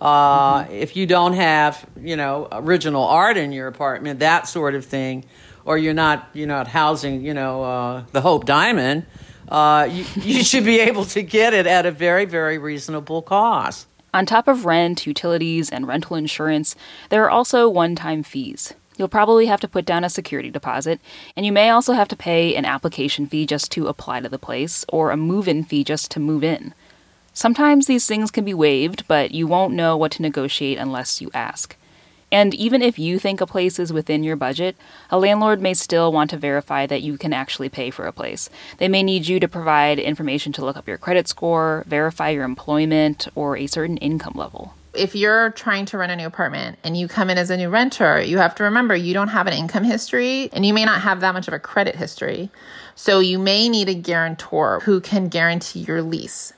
Uh, 0.00 0.64
mm-hmm. 0.64 0.72
If 0.72 0.96
you 0.96 1.06
don't 1.06 1.34
have, 1.34 1.86
you 2.00 2.16
know, 2.16 2.48
original 2.50 3.04
art 3.04 3.36
in 3.36 3.52
your 3.52 3.68
apartment, 3.68 4.18
that 4.20 4.48
sort 4.48 4.74
of 4.74 4.84
thing, 4.84 5.24
or 5.64 5.78
you're 5.78 5.94
not, 5.94 6.28
you're 6.32 6.48
not 6.48 6.66
housing, 6.66 7.24
you 7.24 7.34
know, 7.34 7.62
uh, 7.62 8.04
the 8.10 8.20
Hope 8.20 8.44
Diamond, 8.44 9.06
uh, 9.48 9.88
you, 9.88 10.04
you 10.16 10.42
should 10.42 10.64
be 10.64 10.80
able 10.80 11.04
to 11.04 11.22
get 11.22 11.54
it 11.54 11.68
at 11.68 11.86
a 11.86 11.92
very, 11.92 12.24
very 12.24 12.58
reasonable 12.58 13.22
cost. 13.22 13.86
On 14.14 14.26
top 14.26 14.46
of 14.46 14.66
rent, 14.66 15.06
utilities, 15.06 15.70
and 15.70 15.88
rental 15.88 16.16
insurance, 16.16 16.76
there 17.08 17.24
are 17.24 17.30
also 17.30 17.68
one 17.68 17.96
time 17.96 18.22
fees. 18.22 18.74
You'll 18.98 19.08
probably 19.08 19.46
have 19.46 19.60
to 19.60 19.68
put 19.68 19.86
down 19.86 20.04
a 20.04 20.10
security 20.10 20.50
deposit, 20.50 21.00
and 21.34 21.46
you 21.46 21.52
may 21.52 21.70
also 21.70 21.94
have 21.94 22.08
to 22.08 22.16
pay 22.16 22.54
an 22.54 22.66
application 22.66 23.26
fee 23.26 23.46
just 23.46 23.72
to 23.72 23.86
apply 23.86 24.20
to 24.20 24.28
the 24.28 24.38
place, 24.38 24.84
or 24.90 25.10
a 25.10 25.16
move 25.16 25.48
in 25.48 25.64
fee 25.64 25.82
just 25.82 26.10
to 26.10 26.20
move 26.20 26.44
in. 26.44 26.74
Sometimes 27.32 27.86
these 27.86 28.06
things 28.06 28.30
can 28.30 28.44
be 28.44 28.52
waived, 28.52 29.08
but 29.08 29.30
you 29.30 29.46
won't 29.46 29.72
know 29.72 29.96
what 29.96 30.12
to 30.12 30.22
negotiate 30.22 30.76
unless 30.76 31.22
you 31.22 31.30
ask. 31.32 31.74
And 32.32 32.54
even 32.54 32.80
if 32.80 32.98
you 32.98 33.18
think 33.18 33.42
a 33.42 33.46
place 33.46 33.78
is 33.78 33.92
within 33.92 34.24
your 34.24 34.36
budget, 34.36 34.74
a 35.10 35.18
landlord 35.18 35.60
may 35.60 35.74
still 35.74 36.10
want 36.10 36.30
to 36.30 36.38
verify 36.38 36.86
that 36.86 37.02
you 37.02 37.18
can 37.18 37.34
actually 37.34 37.68
pay 37.68 37.90
for 37.90 38.06
a 38.06 38.12
place. 38.12 38.48
They 38.78 38.88
may 38.88 39.02
need 39.02 39.28
you 39.28 39.38
to 39.38 39.46
provide 39.46 39.98
information 39.98 40.50
to 40.54 40.64
look 40.64 40.78
up 40.78 40.88
your 40.88 40.96
credit 40.96 41.28
score, 41.28 41.84
verify 41.86 42.30
your 42.30 42.44
employment, 42.44 43.28
or 43.34 43.58
a 43.58 43.66
certain 43.66 43.98
income 43.98 44.32
level. 44.34 44.72
If 44.94 45.14
you're 45.14 45.50
trying 45.50 45.86
to 45.86 45.98
rent 45.98 46.12
a 46.12 46.16
new 46.16 46.26
apartment 46.26 46.78
and 46.82 46.96
you 46.96 47.06
come 47.06 47.28
in 47.28 47.36
as 47.36 47.50
a 47.50 47.56
new 47.56 47.68
renter, 47.68 48.20
you 48.20 48.38
have 48.38 48.54
to 48.56 48.64
remember 48.64 48.96
you 48.96 49.12
don't 49.12 49.28
have 49.28 49.46
an 49.46 49.52
income 49.52 49.84
history 49.84 50.50
and 50.52 50.64
you 50.64 50.72
may 50.72 50.84
not 50.86 51.02
have 51.02 51.20
that 51.20 51.34
much 51.34 51.48
of 51.48 51.54
a 51.54 51.58
credit 51.58 51.96
history. 51.96 52.50
So 52.94 53.20
you 53.20 53.38
may 53.38 53.68
need 53.68 53.88
a 53.88 53.94
guarantor 53.94 54.80
who 54.80 55.00
can 55.00 55.28
guarantee 55.28 55.80
your 55.80 56.02
lease. 56.02 56.52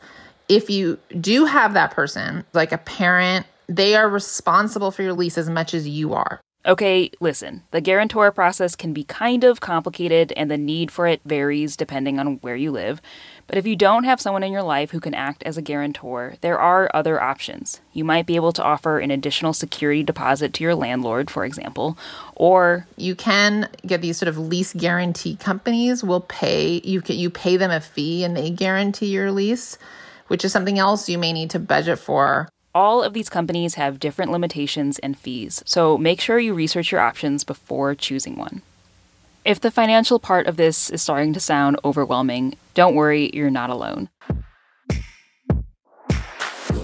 If 0.49 0.69
you 0.69 0.99
do 1.21 1.47
have 1.47 1.75
that 1.75 1.93
person, 1.93 2.45
like 2.53 2.73
a 2.73 2.79
parent, 2.79 3.47
they 3.69 3.95
are 3.95 4.09
responsible 4.09 4.91
for 4.91 5.03
your 5.03 5.13
lease 5.13 5.39
as 5.39 5.49
much 5.49 5.75
as 5.75 5.89
you 5.89 6.15
are. 6.15 6.41
Okay, 6.67 7.11
listen, 7.21 7.63
the 7.73 7.83
guarantor 7.83 8.33
process 8.33 8.75
can 8.75 8.95
be 8.95 9.05
kind 9.05 9.45
of 9.45 9.61
complicated 9.61 10.33
and 10.35 10.51
the 10.51 10.57
need 10.57 10.91
for 10.91 11.07
it 11.07 11.21
varies 11.27 11.77
depending 11.77 12.19
on 12.19 12.37
where 12.37 12.57
you 12.57 12.71
live. 12.71 13.03
But 13.47 13.59
if 13.59 13.67
you 13.67 13.77
don't 13.77 14.05
have 14.05 14.19
someone 14.19 14.43
in 14.43 14.51
your 14.51 14.63
life 14.63 14.91
who 14.91 14.99
can 14.99 15.13
act 15.13 15.43
as 15.43 15.59
a 15.59 15.63
guarantor, 15.63 16.37
there 16.41 16.59
are 16.59 16.91
other 16.95 17.21
options. 17.21 17.83
You 17.93 18.03
might 18.07 18.25
be 18.25 18.37
able 18.37 18.53
to 18.55 18.63
offer 18.63 18.99
an 18.99 19.11
additional 19.11 19.53
security 19.53 20.03
deposit 20.03 20.55
to 20.55 20.65
your 20.65 20.75
landlord, 20.75 21.31
for 21.31 21.45
example, 21.45 21.99
or 22.35 22.87
you 22.97 23.15
can 23.15 23.69
get 23.87 24.01
these 24.01 24.17
sort 24.17 24.31
of 24.31 24.39
lease 24.39 24.73
guarantee 24.73 25.37
companies 25.37 26.03
will 26.03 26.23
pay 26.23 26.81
you 26.83 27.03
can, 27.03 27.17
you 27.17 27.29
pay 27.29 27.59
them 27.59 27.71
a 27.71 27.81
fee 27.81 28.25
and 28.25 28.35
they 28.35 28.49
guarantee 28.49 29.09
your 29.09 29.31
lease, 29.33 29.77
which 30.29 30.47
is 30.47 30.53
something 30.53 30.79
else 30.79 31.11
you 31.11 31.19
may 31.19 31.35
need 31.35 31.51
to 31.51 31.59
budget 31.59 31.99
for 31.99 32.49
all 32.75 33.03
of 33.03 33.13
these 33.13 33.29
companies 33.29 33.75
have 33.75 34.01
different 34.01 34.33
limitations 34.33 34.99
and 34.99 35.17
fees, 35.17 35.63
so 35.65 35.97
make 35.97 36.21
sure 36.21 36.39
you 36.39 36.53
research 36.55 36.91
your 36.91 37.01
options 37.01 37.45
before 37.45 37.95
choosing 37.95 38.37
one. 38.37 38.63
If 39.45 39.61
the 39.61 39.71
financial 39.71 40.19
part 40.19 40.47
of 40.47 40.57
this 40.57 40.91
is 40.91 41.03
starting 41.03 41.33
to 41.35 41.41
sound 41.41 41.79
overwhelming, 41.85 42.57
don't 42.73 42.95
worry, 42.95 43.31
you're 43.33 43.51
not 43.51 43.71
alone. 43.71 44.09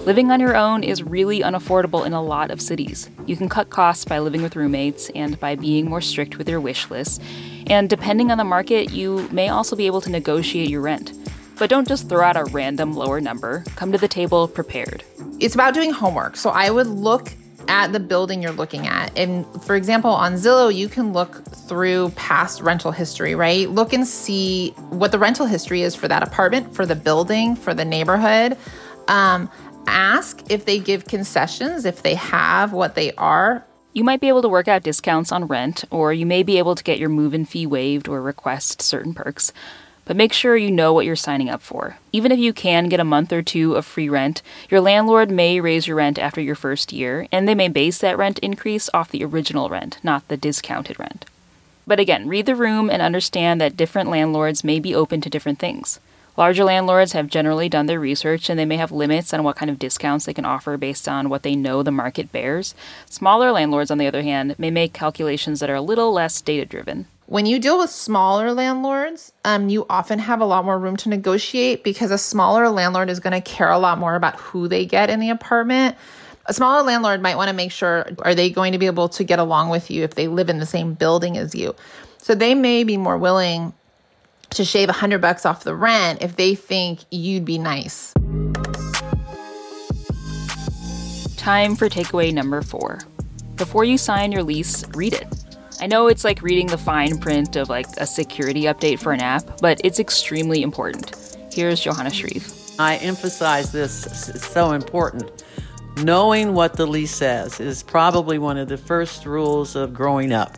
Living 0.05 0.31
on 0.31 0.39
your 0.39 0.55
own 0.55 0.83
is 0.83 1.03
really 1.03 1.41
unaffordable 1.41 2.05
in 2.05 2.13
a 2.13 2.23
lot 2.23 2.49
of 2.49 2.61
cities. 2.61 3.09
You 3.27 3.35
can 3.35 3.49
cut 3.49 3.69
costs 3.69 4.05
by 4.05 4.19
living 4.19 4.41
with 4.41 4.55
roommates 4.55 5.09
and 5.13 5.39
by 5.39 5.55
being 5.55 5.89
more 5.89 6.01
strict 6.01 6.37
with 6.37 6.49
your 6.49 6.59
wish 6.59 6.89
list. 6.89 7.21
And 7.67 7.89
depending 7.89 8.31
on 8.31 8.37
the 8.37 8.43
market, 8.43 8.91
you 8.91 9.27
may 9.31 9.49
also 9.49 9.75
be 9.75 9.85
able 9.85 10.01
to 10.01 10.09
negotiate 10.09 10.69
your 10.69 10.81
rent. 10.81 11.20
But 11.61 11.69
don't 11.69 11.87
just 11.87 12.09
throw 12.09 12.23
out 12.23 12.37
a 12.37 12.45
random 12.45 12.95
lower 12.95 13.21
number. 13.21 13.63
Come 13.75 13.91
to 13.91 13.99
the 13.99 14.07
table 14.07 14.47
prepared. 14.47 15.03
It's 15.39 15.53
about 15.53 15.75
doing 15.75 15.91
homework. 15.91 16.35
So 16.35 16.49
I 16.49 16.71
would 16.71 16.87
look 16.87 17.31
at 17.67 17.93
the 17.93 17.99
building 17.99 18.41
you're 18.41 18.51
looking 18.51 18.87
at. 18.87 19.15
And 19.15 19.45
for 19.61 19.75
example, 19.75 20.09
on 20.09 20.33
Zillow, 20.33 20.73
you 20.73 20.89
can 20.89 21.13
look 21.13 21.45
through 21.67 22.09
past 22.15 22.61
rental 22.61 22.91
history, 22.91 23.35
right? 23.35 23.69
Look 23.69 23.93
and 23.93 24.07
see 24.07 24.71
what 24.89 25.11
the 25.11 25.19
rental 25.19 25.45
history 25.45 25.83
is 25.83 25.93
for 25.93 26.07
that 26.07 26.23
apartment, 26.23 26.73
for 26.73 26.87
the 26.87 26.95
building, 26.95 27.55
for 27.55 27.75
the 27.75 27.85
neighborhood. 27.85 28.57
Um, 29.07 29.47
ask 29.85 30.41
if 30.49 30.65
they 30.65 30.79
give 30.79 31.05
concessions, 31.05 31.85
if 31.85 32.01
they 32.01 32.15
have 32.15 32.73
what 32.73 32.95
they 32.95 33.11
are. 33.19 33.63
You 33.93 34.03
might 34.03 34.19
be 34.19 34.29
able 34.29 34.41
to 34.41 34.49
work 34.49 34.67
out 34.67 34.81
discounts 34.81 35.31
on 35.31 35.45
rent, 35.45 35.83
or 35.91 36.11
you 36.11 36.25
may 36.25 36.41
be 36.41 36.57
able 36.57 36.73
to 36.73 36.83
get 36.83 36.97
your 36.97 37.09
move 37.09 37.35
in 37.35 37.45
fee 37.45 37.67
waived 37.67 38.07
or 38.07 38.19
request 38.19 38.81
certain 38.81 39.13
perks 39.13 39.53
but 40.11 40.17
make 40.17 40.33
sure 40.33 40.57
you 40.57 40.69
know 40.69 40.91
what 40.91 41.05
you're 41.05 41.15
signing 41.15 41.49
up 41.49 41.61
for. 41.61 41.97
Even 42.11 42.33
if 42.33 42.37
you 42.37 42.51
can 42.51 42.89
get 42.89 42.99
a 42.99 43.05
month 43.05 43.31
or 43.31 43.41
two 43.41 43.75
of 43.75 43.85
free 43.85 44.09
rent, 44.09 44.41
your 44.69 44.81
landlord 44.81 45.31
may 45.31 45.61
raise 45.61 45.87
your 45.87 45.95
rent 45.95 46.19
after 46.19 46.41
your 46.41 46.53
first 46.53 46.91
year, 46.91 47.27
and 47.31 47.47
they 47.47 47.55
may 47.55 47.69
base 47.69 47.99
that 47.99 48.17
rent 48.17 48.37
increase 48.39 48.89
off 48.93 49.09
the 49.09 49.23
original 49.23 49.69
rent, 49.69 49.99
not 50.03 50.27
the 50.27 50.35
discounted 50.35 50.99
rent. 50.99 51.23
But 51.87 52.01
again, 52.01 52.27
read 52.27 52.45
the 52.45 52.57
room 52.57 52.89
and 52.89 53.01
understand 53.01 53.61
that 53.61 53.77
different 53.77 54.09
landlords 54.09 54.65
may 54.65 54.81
be 54.81 54.93
open 54.93 55.21
to 55.21 55.29
different 55.29 55.59
things. 55.59 56.01
Larger 56.35 56.65
landlords 56.65 57.13
have 57.13 57.27
generally 57.27 57.69
done 57.69 57.85
their 57.85 57.97
research 57.97 58.49
and 58.49 58.59
they 58.59 58.65
may 58.65 58.75
have 58.75 58.91
limits 58.91 59.33
on 59.33 59.43
what 59.43 59.55
kind 59.55 59.71
of 59.71 59.79
discounts 59.79 60.25
they 60.25 60.33
can 60.33 60.43
offer 60.43 60.75
based 60.75 61.07
on 61.07 61.29
what 61.29 61.43
they 61.43 61.55
know 61.55 61.83
the 61.83 61.89
market 61.89 62.33
bears. 62.33 62.75
Smaller 63.05 63.53
landlords, 63.53 63.89
on 63.89 63.97
the 63.97 64.07
other 64.07 64.23
hand, 64.23 64.59
may 64.59 64.71
make 64.71 64.91
calculations 64.91 65.61
that 65.61 65.69
are 65.69 65.75
a 65.75 65.81
little 65.81 66.11
less 66.11 66.41
data 66.41 66.65
driven. 66.65 67.07
When 67.31 67.45
you 67.45 67.59
deal 67.59 67.79
with 67.79 67.89
smaller 67.89 68.53
landlords, 68.53 69.31
um, 69.45 69.69
you 69.69 69.85
often 69.89 70.19
have 70.19 70.41
a 70.41 70.45
lot 70.45 70.65
more 70.65 70.77
room 70.77 70.97
to 70.97 71.07
negotiate 71.07 71.81
because 71.81 72.11
a 72.11 72.17
smaller 72.17 72.67
landlord 72.67 73.09
is 73.09 73.21
going 73.21 73.31
to 73.31 73.39
care 73.39 73.71
a 73.71 73.79
lot 73.79 73.99
more 73.99 74.15
about 74.15 74.35
who 74.35 74.67
they 74.67 74.85
get 74.85 75.09
in 75.09 75.21
the 75.21 75.29
apartment. 75.29 75.95
A 76.47 76.53
smaller 76.53 76.83
landlord 76.83 77.21
might 77.21 77.37
want 77.37 77.47
to 77.47 77.55
make 77.55 77.71
sure 77.71 78.09
are 78.19 78.35
they 78.35 78.49
going 78.49 78.73
to 78.73 78.77
be 78.77 78.85
able 78.85 79.07
to 79.07 79.23
get 79.23 79.39
along 79.39 79.69
with 79.69 79.89
you 79.89 80.03
if 80.03 80.15
they 80.15 80.27
live 80.27 80.49
in 80.49 80.59
the 80.59 80.65
same 80.65 80.93
building 80.93 81.37
as 81.37 81.55
you. 81.55 81.73
So 82.17 82.35
they 82.35 82.53
may 82.53 82.83
be 82.83 82.97
more 82.97 83.17
willing 83.17 83.71
to 84.49 84.65
shave 84.65 84.89
a 84.89 84.91
hundred 84.91 85.21
bucks 85.21 85.45
off 85.45 85.63
the 85.63 85.73
rent 85.73 86.21
if 86.21 86.35
they 86.35 86.53
think 86.53 86.99
you'd 87.11 87.45
be 87.45 87.57
nice. 87.57 88.11
Time 91.37 91.77
for 91.77 91.87
takeaway 91.87 92.33
number 92.33 92.61
four. 92.61 92.99
Before 93.55 93.85
you 93.85 93.97
sign 93.97 94.33
your 94.33 94.43
lease, 94.43 94.83
read 94.89 95.13
it. 95.13 95.40
I 95.83 95.87
know 95.87 96.05
it's 96.09 96.23
like 96.23 96.43
reading 96.43 96.67
the 96.67 96.77
fine 96.77 97.17
print 97.17 97.55
of 97.55 97.67
like 97.67 97.87
a 97.97 98.05
security 98.05 98.63
update 98.65 98.99
for 98.99 99.13
an 99.13 99.19
app, 99.19 99.59
but 99.61 99.81
it's 99.83 99.99
extremely 99.99 100.61
important. 100.61 101.35
Here's 101.51 101.79
Johanna 101.79 102.11
Shreve. 102.11 102.53
I 102.77 102.97
emphasize 102.97 103.71
this, 103.71 104.29
it's 104.29 104.47
so 104.47 104.73
important. 104.73 105.43
Knowing 105.97 106.53
what 106.53 106.73
the 106.73 106.85
lease 106.85 107.15
says 107.15 107.59
is 107.59 107.81
probably 107.81 108.37
one 108.37 108.59
of 108.59 108.67
the 108.67 108.77
first 108.77 109.25
rules 109.25 109.75
of 109.75 109.91
growing 109.91 110.31
up. 110.31 110.55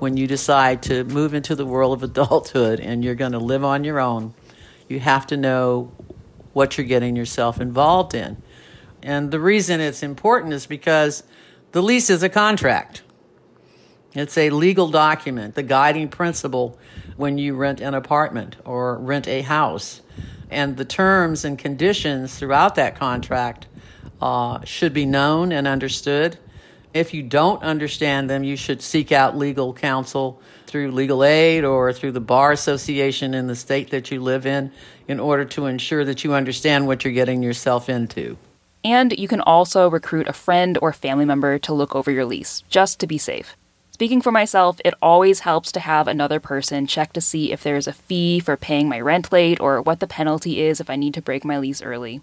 When 0.00 0.16
you 0.16 0.26
decide 0.26 0.82
to 0.84 1.04
move 1.04 1.34
into 1.34 1.54
the 1.54 1.64
world 1.64 1.92
of 1.92 2.02
adulthood 2.02 2.80
and 2.80 3.04
you're 3.04 3.14
going 3.14 3.30
to 3.30 3.38
live 3.38 3.62
on 3.62 3.84
your 3.84 4.00
own, 4.00 4.34
you 4.88 4.98
have 4.98 5.24
to 5.28 5.36
know 5.36 5.92
what 6.52 6.76
you're 6.76 6.86
getting 6.86 7.14
yourself 7.14 7.60
involved 7.60 8.12
in. 8.12 8.42
And 9.04 9.30
the 9.30 9.38
reason 9.38 9.80
it's 9.80 10.02
important 10.02 10.52
is 10.52 10.66
because 10.66 11.22
the 11.70 11.80
lease 11.80 12.10
is 12.10 12.24
a 12.24 12.28
contract. 12.28 13.03
It's 14.14 14.38
a 14.38 14.50
legal 14.50 14.88
document, 14.88 15.56
the 15.56 15.64
guiding 15.64 16.08
principle 16.08 16.78
when 17.16 17.36
you 17.36 17.56
rent 17.56 17.80
an 17.80 17.94
apartment 17.94 18.54
or 18.64 18.96
rent 18.98 19.26
a 19.26 19.42
house. 19.42 20.02
And 20.50 20.76
the 20.76 20.84
terms 20.84 21.44
and 21.44 21.58
conditions 21.58 22.38
throughout 22.38 22.76
that 22.76 22.94
contract 22.94 23.66
uh, 24.22 24.64
should 24.64 24.92
be 24.92 25.04
known 25.04 25.50
and 25.50 25.66
understood. 25.66 26.38
If 26.92 27.12
you 27.12 27.24
don't 27.24 27.60
understand 27.64 28.30
them, 28.30 28.44
you 28.44 28.56
should 28.56 28.82
seek 28.82 29.10
out 29.10 29.36
legal 29.36 29.74
counsel 29.74 30.40
through 30.68 30.92
legal 30.92 31.24
aid 31.24 31.64
or 31.64 31.92
through 31.92 32.12
the 32.12 32.20
bar 32.20 32.52
association 32.52 33.34
in 33.34 33.48
the 33.48 33.56
state 33.56 33.90
that 33.90 34.12
you 34.12 34.20
live 34.20 34.46
in 34.46 34.70
in 35.08 35.18
order 35.18 35.44
to 35.44 35.66
ensure 35.66 36.04
that 36.04 36.22
you 36.22 36.34
understand 36.34 36.86
what 36.86 37.02
you're 37.02 37.12
getting 37.12 37.42
yourself 37.42 37.88
into. 37.88 38.36
And 38.84 39.18
you 39.18 39.26
can 39.26 39.40
also 39.40 39.88
recruit 39.88 40.28
a 40.28 40.32
friend 40.32 40.78
or 40.80 40.92
family 40.92 41.24
member 41.24 41.58
to 41.60 41.74
look 41.74 41.96
over 41.96 42.12
your 42.12 42.26
lease, 42.26 42.62
just 42.68 43.00
to 43.00 43.08
be 43.08 43.18
safe. 43.18 43.56
Speaking 43.94 44.20
for 44.20 44.32
myself, 44.32 44.80
it 44.84 44.92
always 45.00 45.40
helps 45.40 45.70
to 45.70 45.78
have 45.78 46.08
another 46.08 46.40
person 46.40 46.88
check 46.88 47.12
to 47.12 47.20
see 47.20 47.52
if 47.52 47.62
there's 47.62 47.86
a 47.86 47.92
fee 47.92 48.40
for 48.40 48.56
paying 48.56 48.88
my 48.88 49.00
rent 49.00 49.30
late 49.30 49.60
or 49.60 49.80
what 49.80 50.00
the 50.00 50.08
penalty 50.08 50.60
is 50.60 50.80
if 50.80 50.90
I 50.90 50.96
need 50.96 51.14
to 51.14 51.22
break 51.22 51.44
my 51.44 51.58
lease 51.58 51.80
early. 51.80 52.20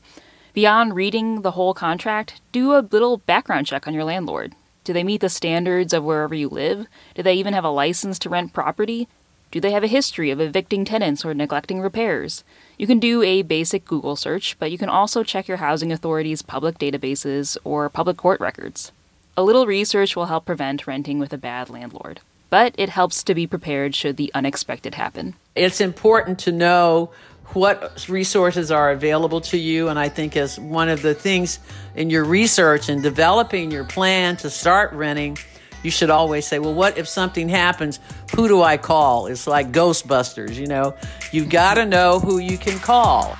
Beyond 0.53 0.95
reading 0.95 1.43
the 1.43 1.51
whole 1.51 1.73
contract, 1.73 2.41
do 2.51 2.73
a 2.73 2.85
little 2.91 3.19
background 3.19 3.67
check 3.67 3.87
on 3.87 3.93
your 3.93 4.03
landlord. 4.03 4.53
Do 4.83 4.91
they 4.91 5.05
meet 5.05 5.21
the 5.21 5.29
standards 5.29 5.93
of 5.93 6.03
wherever 6.03 6.35
you 6.35 6.49
live? 6.49 6.87
Do 7.15 7.23
they 7.23 7.35
even 7.35 7.53
have 7.53 7.63
a 7.63 7.69
license 7.69 8.19
to 8.19 8.29
rent 8.29 8.51
property? 8.51 9.07
Do 9.49 9.61
they 9.61 9.71
have 9.71 9.85
a 9.85 9.87
history 9.87 10.29
of 10.29 10.41
evicting 10.41 10.83
tenants 10.83 11.23
or 11.23 11.33
neglecting 11.33 11.79
repairs? 11.79 12.43
You 12.77 12.85
can 12.85 12.99
do 12.99 13.23
a 13.23 13.43
basic 13.43 13.85
Google 13.85 14.17
search, 14.17 14.59
but 14.59 14.71
you 14.73 14.77
can 14.77 14.89
also 14.89 15.23
check 15.23 15.47
your 15.47 15.57
housing 15.57 15.93
authority's 15.93 16.41
public 16.41 16.77
databases 16.77 17.55
or 17.63 17.87
public 17.87 18.17
court 18.17 18.41
records. 18.41 18.91
A 19.37 19.43
little 19.43 19.65
research 19.65 20.15
will 20.15 20.25
help 20.25 20.45
prevent 20.45 20.85
renting 20.85 21.17
with 21.17 21.31
a 21.31 21.37
bad 21.37 21.69
landlord, 21.69 22.19
but 22.49 22.75
it 22.77 22.89
helps 22.89 23.23
to 23.23 23.33
be 23.33 23.47
prepared 23.47 23.95
should 23.95 24.17
the 24.17 24.29
unexpected 24.33 24.95
happen. 24.95 25.35
It's 25.55 25.79
important 25.79 26.39
to 26.39 26.51
know 26.51 27.11
what 27.53 28.07
resources 28.09 28.71
are 28.71 28.91
available 28.91 29.39
to 29.39 29.57
you. 29.57 29.87
And 29.87 29.97
I 29.97 30.09
think 30.09 30.35
as 30.35 30.59
one 30.59 30.89
of 30.89 31.01
the 31.01 31.13
things 31.13 31.59
in 31.95 32.09
your 32.09 32.25
research 32.25 32.89
and 32.89 33.01
developing 33.01 33.71
your 33.71 33.85
plan 33.85 34.35
to 34.37 34.49
start 34.49 34.91
renting, 34.91 35.37
you 35.81 35.91
should 35.91 36.09
always 36.09 36.45
say, 36.45 36.59
well, 36.59 36.73
what 36.73 36.97
if 36.97 37.07
something 37.07 37.47
happens? 37.47 37.99
Who 38.35 38.49
do 38.49 38.61
I 38.61 38.75
call? 38.75 39.27
It's 39.27 39.47
like 39.47 39.71
Ghostbusters, 39.71 40.55
you 40.55 40.67
know? 40.67 40.93
You've 41.31 41.49
got 41.49 41.75
to 41.75 41.85
know 41.85 42.19
who 42.19 42.39
you 42.39 42.57
can 42.57 42.77
call. 42.79 43.37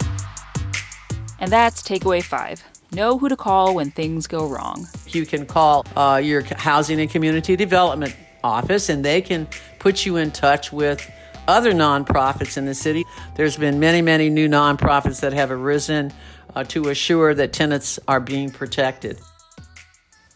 And 1.40 1.52
that's 1.52 1.82
takeaway 1.82 2.24
five. 2.24 2.64
Know 2.94 3.18
who 3.18 3.28
to 3.28 3.36
call 3.36 3.76
when 3.76 3.92
things 3.92 4.28
go 4.28 4.48
wrong. 4.48 4.88
You 5.14 5.26
can 5.26 5.46
call 5.46 5.86
uh, 5.96 6.22
your 6.24 6.42
housing 6.42 7.00
and 7.00 7.10
community 7.10 7.56
development 7.56 8.16
office, 8.44 8.90
and 8.90 9.04
they 9.04 9.22
can 9.22 9.48
put 9.80 10.06
you 10.06 10.18
in 10.18 10.32
touch 10.32 10.72
with 10.72 11.10
other 11.48 11.74
nonprofits 11.74 12.58
in 12.58 12.66
the 12.66 12.76
city. 12.76 13.04
There's 13.36 13.58
been 13.58 13.80
many, 13.80 14.02
many 14.02 14.30
new 14.30 14.48
nonprofits 14.48 15.22
that 15.22 15.34
have 15.34 15.52
arisen 15.52 16.14
uh, 16.56 16.64
to 16.66 16.90
assure 16.90 17.34
that 17.34 17.54
tenants 17.54 18.00
are 18.08 18.20
being 18.20 18.50
protected. 18.50 19.20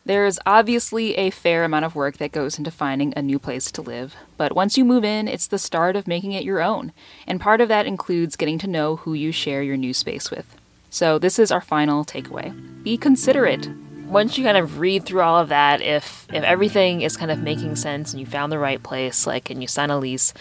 There's 0.06 0.38
obviously 0.46 1.16
a 1.16 1.32
fair 1.32 1.64
amount 1.64 1.86
of 1.86 1.96
work 1.96 2.18
that 2.18 2.32
goes 2.32 2.60
into 2.60 2.70
finding 2.70 3.12
a 3.16 3.24
new 3.24 3.40
place 3.40 3.72
to 3.72 3.82
live, 3.82 4.16
but 4.38 4.56
once 4.56 4.78
you 4.78 4.86
move 4.86 5.04
in, 5.04 5.28
it's 5.28 5.48
the 5.48 5.58
start 5.58 5.96
of 5.96 6.08
making 6.08 6.32
it 6.34 6.44
your 6.44 6.62
own, 6.62 6.92
and 7.26 7.42
part 7.42 7.60
of 7.60 7.70
that 7.70 7.88
includes 7.88 8.36
getting 8.36 8.60
to 8.60 8.68
know 8.68 8.98
who 8.98 9.16
you 9.16 9.32
share 9.32 9.64
your 9.64 9.78
new 9.78 9.96
space 9.96 10.30
with. 10.30 10.46
So, 10.92 11.18
this 11.18 11.40
is 11.40 11.52
our 11.52 11.60
final 11.60 12.06
takeaway 12.06 12.54
be 12.84 12.98
considerate. 12.98 13.68
Once 14.08 14.38
you 14.38 14.44
kind 14.44 14.58
of 14.58 14.80
read 14.80 15.06
through 15.06 15.22
all 15.22 15.40
of 15.40 15.50
that, 15.50 15.82
if 15.82 16.28
if 16.32 16.44
everything 16.44 17.02
is 17.02 17.18
kind 17.18 17.32
of 17.32 17.40
making 17.40 17.76
sense 17.76 18.14
and 18.14 18.20
you 18.20 18.26
found 18.26 18.52
the 18.52 18.60
right 18.60 18.82
place, 18.82 19.26
like 19.26 19.50
and 19.50 19.62
you 19.62 19.68
sign 19.68 19.90
a 19.90 19.98
lease, 19.98 20.34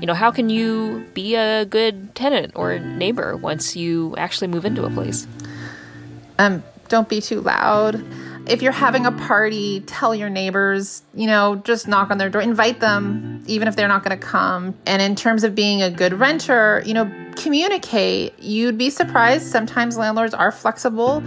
you 0.00 0.06
know, 0.06 0.14
how 0.14 0.30
can 0.30 0.48
you 0.48 1.06
be 1.14 1.34
a 1.34 1.64
good 1.64 2.14
tenant 2.14 2.52
or 2.54 2.78
neighbor 2.78 3.36
once 3.36 3.76
you 3.76 4.14
actually 4.16 4.48
move 4.48 4.64
into 4.64 4.84
a 4.84 4.90
place? 4.90 5.26
Um, 6.38 6.62
don't 6.88 7.08
be 7.08 7.20
too 7.20 7.40
loud. 7.40 8.04
If 8.48 8.62
you're 8.62 8.72
having 8.72 9.04
a 9.04 9.12
party, 9.12 9.80
tell 9.80 10.14
your 10.14 10.30
neighbors, 10.30 11.02
you 11.12 11.26
know, 11.26 11.56
just 11.56 11.86
knock 11.86 12.10
on 12.10 12.16
their 12.16 12.30
door, 12.30 12.40
invite 12.40 12.80
them, 12.80 13.42
even 13.46 13.68
if 13.68 13.76
they're 13.76 13.88
not 13.88 14.02
going 14.02 14.18
to 14.18 14.26
come. 14.26 14.74
And 14.86 15.02
in 15.02 15.16
terms 15.16 15.44
of 15.44 15.54
being 15.54 15.82
a 15.82 15.90
good 15.90 16.14
renter, 16.14 16.82
you 16.86 16.94
know, 16.94 17.12
communicate. 17.36 18.38
You'd 18.38 18.78
be 18.78 18.90
surprised. 18.90 19.46
Sometimes 19.46 19.96
landlords 19.96 20.34
are 20.34 20.50
flexible. 20.50 21.22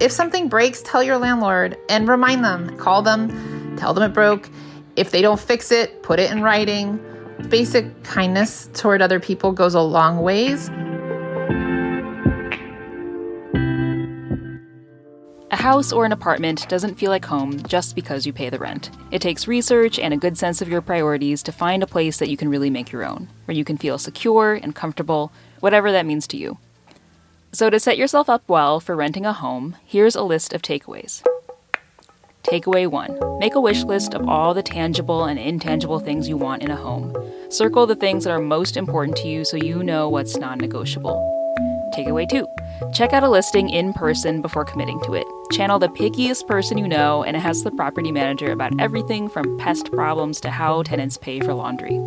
If 0.00 0.12
something 0.12 0.48
breaks, 0.48 0.80
tell 0.80 1.02
your 1.02 1.18
landlord 1.18 1.76
and 1.90 2.08
remind 2.08 2.42
them, 2.42 2.74
call 2.78 3.02
them, 3.02 3.76
tell 3.76 3.92
them 3.92 4.02
it 4.02 4.14
broke. 4.14 4.48
If 4.96 5.10
they 5.10 5.20
don't 5.20 5.38
fix 5.38 5.70
it, 5.70 6.02
put 6.02 6.18
it 6.18 6.30
in 6.30 6.42
writing. 6.42 6.98
Basic 7.50 8.02
kindness 8.02 8.70
toward 8.72 9.02
other 9.02 9.20
people 9.20 9.52
goes 9.52 9.74
a 9.74 9.80
long 9.82 10.22
ways. 10.22 10.70
A 15.50 15.56
house 15.56 15.92
or 15.92 16.06
an 16.06 16.12
apartment 16.12 16.66
doesn't 16.70 16.94
feel 16.94 17.10
like 17.10 17.26
home 17.26 17.62
just 17.64 17.94
because 17.94 18.24
you 18.24 18.32
pay 18.32 18.48
the 18.48 18.58
rent. 18.58 18.88
It 19.10 19.20
takes 19.20 19.46
research 19.46 19.98
and 19.98 20.14
a 20.14 20.16
good 20.16 20.38
sense 20.38 20.62
of 20.62 20.68
your 20.70 20.80
priorities 20.80 21.42
to 21.42 21.52
find 21.52 21.82
a 21.82 21.86
place 21.86 22.18
that 22.20 22.30
you 22.30 22.38
can 22.38 22.48
really 22.48 22.70
make 22.70 22.90
your 22.90 23.04
own, 23.04 23.28
where 23.44 23.56
you 23.56 23.64
can 23.66 23.76
feel 23.76 23.98
secure 23.98 24.54
and 24.54 24.74
comfortable, 24.74 25.30
whatever 25.58 25.92
that 25.92 26.06
means 26.06 26.26
to 26.28 26.38
you. 26.38 26.56
So, 27.52 27.68
to 27.68 27.80
set 27.80 27.98
yourself 27.98 28.28
up 28.28 28.44
well 28.46 28.78
for 28.78 28.94
renting 28.94 29.26
a 29.26 29.32
home, 29.32 29.76
here's 29.84 30.14
a 30.14 30.22
list 30.22 30.52
of 30.52 30.62
takeaways. 30.62 31.24
Takeaway 32.44 32.86
1 32.88 33.38
Make 33.40 33.56
a 33.56 33.60
wish 33.60 33.82
list 33.82 34.14
of 34.14 34.28
all 34.28 34.54
the 34.54 34.62
tangible 34.62 35.24
and 35.24 35.36
intangible 35.36 35.98
things 35.98 36.28
you 36.28 36.36
want 36.36 36.62
in 36.62 36.70
a 36.70 36.76
home. 36.76 37.12
Circle 37.48 37.88
the 37.88 37.96
things 37.96 38.22
that 38.22 38.30
are 38.30 38.40
most 38.40 38.76
important 38.76 39.16
to 39.18 39.28
you 39.28 39.44
so 39.44 39.56
you 39.56 39.82
know 39.82 40.08
what's 40.08 40.36
non 40.36 40.58
negotiable. 40.58 41.18
Takeaway 41.92 42.28
2 42.28 42.46
Check 42.92 43.12
out 43.12 43.24
a 43.24 43.28
listing 43.28 43.68
in 43.68 43.92
person 43.94 44.42
before 44.42 44.64
committing 44.64 45.00
to 45.02 45.14
it. 45.14 45.26
Channel 45.50 45.80
the 45.80 45.88
pickiest 45.88 46.46
person 46.46 46.78
you 46.78 46.86
know 46.86 47.24
and 47.24 47.36
ask 47.36 47.64
the 47.64 47.72
property 47.72 48.12
manager 48.12 48.52
about 48.52 48.78
everything 48.80 49.28
from 49.28 49.58
pest 49.58 49.90
problems 49.90 50.40
to 50.42 50.50
how 50.50 50.84
tenants 50.84 51.18
pay 51.18 51.40
for 51.40 51.52
laundry. 51.52 51.98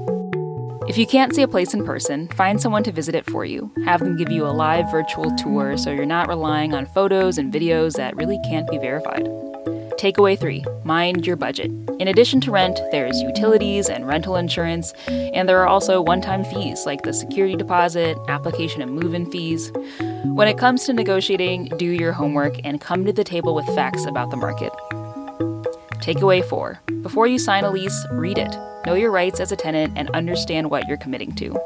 If 0.86 0.98
you 0.98 1.08
can't 1.08 1.34
see 1.34 1.42
a 1.42 1.48
place 1.48 1.74
in 1.74 1.86
person, 1.86 2.28
find 2.30 2.62
someone 2.62 2.84
to 2.84 2.92
visit 2.92 3.16
it 3.16 3.26
for 3.26 3.46
you. 3.46 3.72
Have 3.86 4.02
them 4.02 4.18
give 4.18 4.30
you 4.30 4.46
a 4.46 4.52
live 4.52 4.92
virtual 4.92 5.34
tour 5.38 5.78
so 5.78 5.92
you're 5.92 6.06
not 6.06 6.28
relying 6.28 6.74
on 6.74 6.86
photos 6.88 7.38
and 7.38 7.54
videos 7.54 7.94
that 7.94 8.18
really 8.18 8.38
can't 8.44 8.70
be 8.70 8.78
verified. 8.78 9.26
Takeaway 9.98 10.38
3 10.38 10.66
Mind 10.84 11.26
your 11.26 11.38
budget. 11.38 11.72
In 12.00 12.10
addition 12.10 12.42
to 12.42 12.52
rent, 12.52 12.82
there's 12.92 13.22
utilities 13.22 13.88
and 13.88 14.06
rental 14.06 14.36
insurance, 14.36 14.92
and 15.08 15.48
there 15.48 15.62
are 15.62 15.68
also 15.68 16.02
one 16.02 16.20
time 16.20 16.44
fees 16.44 16.86
like 16.86 17.04
the 17.04 17.14
security 17.14 17.56
deposit, 17.56 18.18
application 18.28 18.82
and 18.82 18.92
move 18.92 19.14
in 19.14 19.32
fees. 19.32 19.72
When 20.26 20.50
it 20.50 20.58
comes 20.58 20.84
to 20.86 20.94
negotiating, 20.94 21.72
do 21.78 21.86
your 21.86 22.12
homework 22.12 22.56
and 22.66 22.82
come 22.82 23.06
to 23.06 23.14
the 23.14 23.24
table 23.24 23.56
with 23.56 23.66
facts 23.68 24.06
about 24.06 24.32
the 24.32 24.38
market. 24.38 24.74
Takeaway 26.04 26.44
4 26.44 26.82
Before 27.02 27.28
you 27.28 27.40
sign 27.40 27.64
a 27.64 27.72
lease, 27.72 28.06
read 28.12 28.38
it. 28.38 28.54
Know 28.86 28.94
your 28.94 29.10
rights 29.10 29.40
as 29.40 29.54
a 29.54 29.56
tenant 29.56 29.94
and 29.96 30.10
understand 30.10 30.70
what 30.70 30.86
you're 30.86 30.98
committing 30.98 31.34
to. 31.36 31.58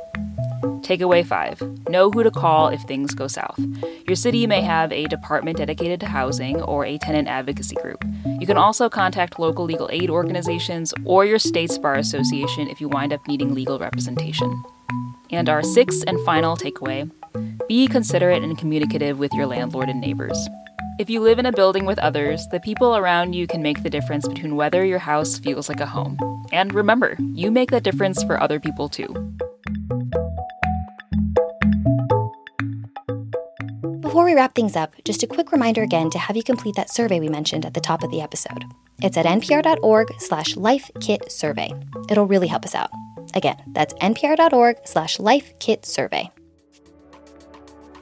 Takeaway 0.86 1.26
5 1.26 1.90
Know 1.90 2.12
who 2.12 2.22
to 2.22 2.30
call 2.30 2.68
if 2.68 2.80
things 2.84 3.16
go 3.16 3.28
south. 3.28 3.60
Your 4.06 4.16
city 4.16 4.46
may 4.46 4.62
have 4.62 4.92
a 4.92 5.06
department 5.06 5.58
dedicated 5.58 6.00
to 6.02 6.06
housing 6.06 6.62
or 6.62 6.86
a 6.86 7.00
tenant 7.00 7.28
advocacy 7.28 7.78
group. 7.78 8.06
You 8.40 8.46
can 8.46 8.58
also 8.58 8.90
contact 8.90 9.40
local 9.40 9.66
legal 9.66 9.90
aid 9.92 10.12
organizations 10.12 10.94
or 11.04 11.26
your 11.26 11.40
state's 11.40 11.80
bar 11.80 11.96
association 11.96 12.68
if 12.68 12.80
you 12.80 12.90
wind 12.90 13.14
up 13.14 13.28
needing 13.28 13.56
legal 13.56 13.80
representation. 13.80 14.64
And 15.32 15.50
our 15.50 15.64
sixth 15.64 16.04
and 16.06 16.24
final 16.24 16.56
takeaway 16.56 17.10
be 17.68 17.88
considerate 17.88 18.44
and 18.44 18.56
communicative 18.56 19.18
with 19.18 19.34
your 19.34 19.48
landlord 19.48 19.90
and 19.90 20.00
neighbors. 20.00 20.38
If 21.00 21.12
you 21.12 21.22
live 21.22 21.38
in 21.38 21.46
a 21.46 21.52
building 21.52 21.86
with 21.86 22.00
others, 22.00 22.48
the 22.48 22.60
people 22.60 22.98
around 22.98 23.36
you 23.36 23.46
can 23.46 23.62
make 23.62 23.84
the 23.84 23.90
difference 23.90 24.28
between 24.28 24.56
whether 24.56 24.84
your 24.84 24.98
house 24.98 25.38
feels 25.38 25.70
like 25.70 25.80
a 25.80 25.86
home. 25.86 26.18
And 26.52 26.74
remember, 26.74 27.16
you 27.34 27.52
make 27.52 27.70
that 27.70 27.84
difference 27.84 28.24
for 28.24 28.42
other 28.42 28.60
people 28.60 28.90
too. 28.90 29.06
Before 34.00 34.26
we 34.26 34.34
wrap 34.34 34.56
things 34.56 34.76
up, 34.76 34.96
just 35.06 35.22
a 35.22 35.28
quick 35.28 35.52
reminder 35.52 35.84
again 35.84 36.10
to 36.10 36.18
have 36.18 36.36
you 36.36 36.42
complete 36.42 36.76
that 36.78 36.90
survey 36.90 37.20
we 37.20 37.30
mentioned 37.30 37.64
at 37.64 37.76
the 37.76 37.82
top 37.82 38.02
of 38.02 38.10
the 38.10 38.22
episode. 38.22 38.66
It's 39.04 39.18
at 39.18 39.28
npr.org 39.28 40.08
slash 40.18 40.56
lifekitsurvey. 40.56 42.12
It'll 42.12 42.26
really 42.26 42.48
help 42.48 42.66
us 42.66 42.74
out. 42.74 42.90
Again, 43.36 43.58
that's 43.68 43.94
npr.org 43.96 44.78
slash 44.86 45.18
lifekitsurvey. 45.18 46.32